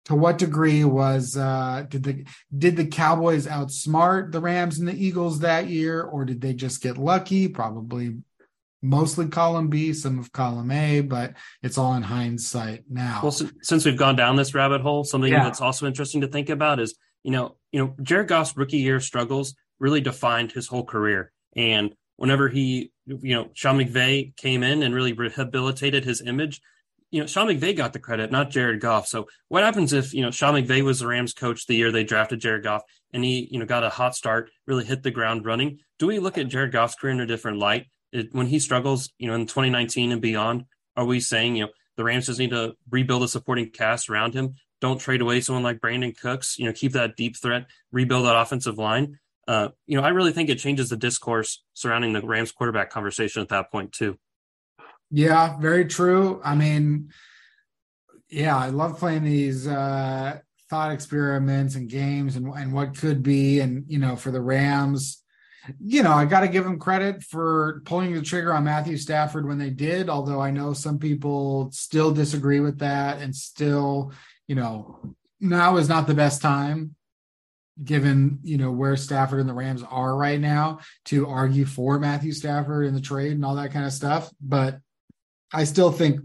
[0.04, 2.24] to what degree was uh did the
[2.56, 6.82] did the cowboys outsmart the rams and the eagles that year or did they just
[6.82, 7.48] get lucky?
[7.48, 8.16] Probably
[8.82, 13.20] mostly column B, some of column A, but it's all in hindsight now.
[13.22, 15.44] Well, since we've gone down this rabbit hole, something yeah.
[15.44, 19.00] that's also interesting to think about is, you know, you know, Jared Goff's rookie year
[19.00, 21.32] struggles really defined his whole career.
[21.56, 26.60] And whenever he, you know, Sean McVay came in and really rehabilitated his image,
[27.10, 29.06] you know, Sean McVay got the credit, not Jared Goff.
[29.06, 32.04] So what happens if, you know, Sean McVay was the Rams coach the year they
[32.04, 35.46] drafted Jared Goff and he, you know, got a hot start, really hit the ground
[35.46, 35.78] running?
[35.98, 37.86] Do we look at Jared Goff's career in a different light?
[38.16, 40.64] It, when he struggles, you know, in 2019 and beyond,
[40.96, 44.34] are we saying, you know, the Rams just need to rebuild a supporting cast around
[44.34, 44.54] him?
[44.80, 46.58] Don't trade away someone like Brandin Cooks.
[46.58, 49.18] You know, keep that deep threat, rebuild that offensive line.
[49.46, 53.42] Uh, you know, I really think it changes the discourse surrounding the Rams quarterback conversation
[53.42, 54.18] at that point too.
[55.10, 56.40] Yeah, very true.
[56.44, 57.10] I mean,
[58.28, 63.60] yeah, I love playing these uh, thought experiments and games and and what could be.
[63.60, 65.22] And you know, for the Rams,
[65.80, 69.46] you know, I got to give them credit for pulling the trigger on Matthew Stafford
[69.46, 74.12] when they did, although I know some people still disagree with that and still,
[74.46, 76.94] you know, now is not the best time
[77.82, 82.32] given, you know, where Stafford and the Rams are right now to argue for Matthew
[82.32, 84.30] Stafford in the trade and all that kind of stuff.
[84.40, 84.78] But
[85.52, 86.20] I still think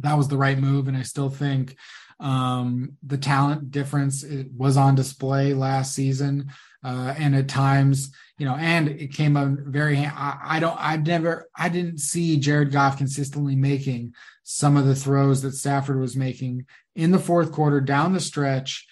[0.00, 1.76] that was the right move, and I still think
[2.20, 4.24] um, the talent difference
[4.56, 6.50] was on display last season,
[6.86, 9.98] uh, and at times, you know, and it came a very.
[9.98, 10.78] I, I don't.
[10.78, 11.48] I've never.
[11.56, 14.14] I didn't see Jared Goff consistently making
[14.44, 18.86] some of the throws that Stafford was making in the fourth quarter down the stretch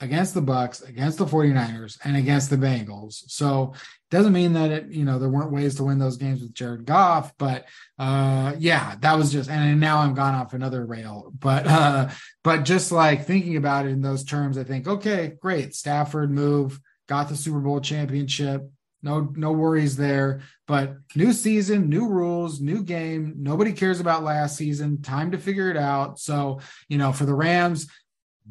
[0.00, 3.24] against the Bucs against the 49ers, and against the Bengals.
[3.26, 6.40] So it doesn't mean that it, you know, there weren't ways to win those games
[6.40, 7.66] with Jared Goff, but
[7.98, 11.32] uh yeah, that was just and now I'm gone off another rail.
[11.38, 12.10] But uh
[12.42, 15.74] but just like thinking about it in those terms, I think, okay, great.
[15.74, 16.80] Stafford move,
[17.10, 18.70] got the Super Bowl championship.
[19.02, 20.42] No, no worries there.
[20.68, 23.34] But new season, new rules, new game.
[23.38, 25.02] Nobody cares about last season.
[25.02, 26.20] Time to figure it out.
[26.20, 27.88] So, you know, for the Rams,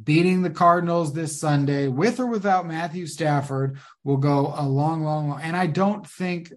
[0.03, 5.29] beating the Cardinals this Sunday with or without Matthew Stafford will go a long, long,
[5.29, 5.39] long.
[5.41, 6.51] And I don't think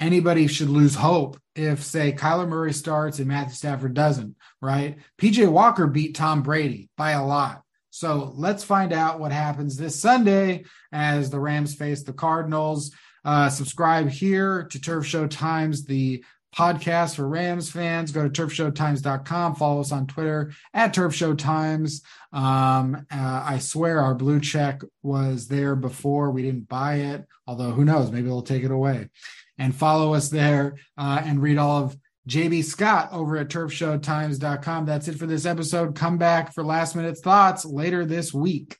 [0.00, 4.96] anybody should lose hope if, say, Kyler Murray starts and Matthew Stafford doesn't, right?
[5.20, 7.61] PJ Walker beat Tom Brady by a lot.
[7.92, 12.90] So let's find out what happens this Sunday as the Rams face the Cardinals.
[13.22, 16.24] Uh, subscribe here to Turf Show Times, the
[16.56, 18.10] podcast for Rams fans.
[18.10, 19.56] Go to turfshowtimes.com.
[19.56, 22.00] Follow us on Twitter at Turf Show Times.
[22.32, 26.30] Um, uh, I swear our blue check was there before.
[26.30, 28.10] We didn't buy it, although who knows?
[28.10, 29.10] Maybe they'll take it away.
[29.58, 31.96] And follow us there uh, and read all of
[32.28, 34.86] JB Scott over at turfshowtimes.com.
[34.86, 35.96] That's it for this episode.
[35.96, 38.78] Come back for last minute thoughts later this week.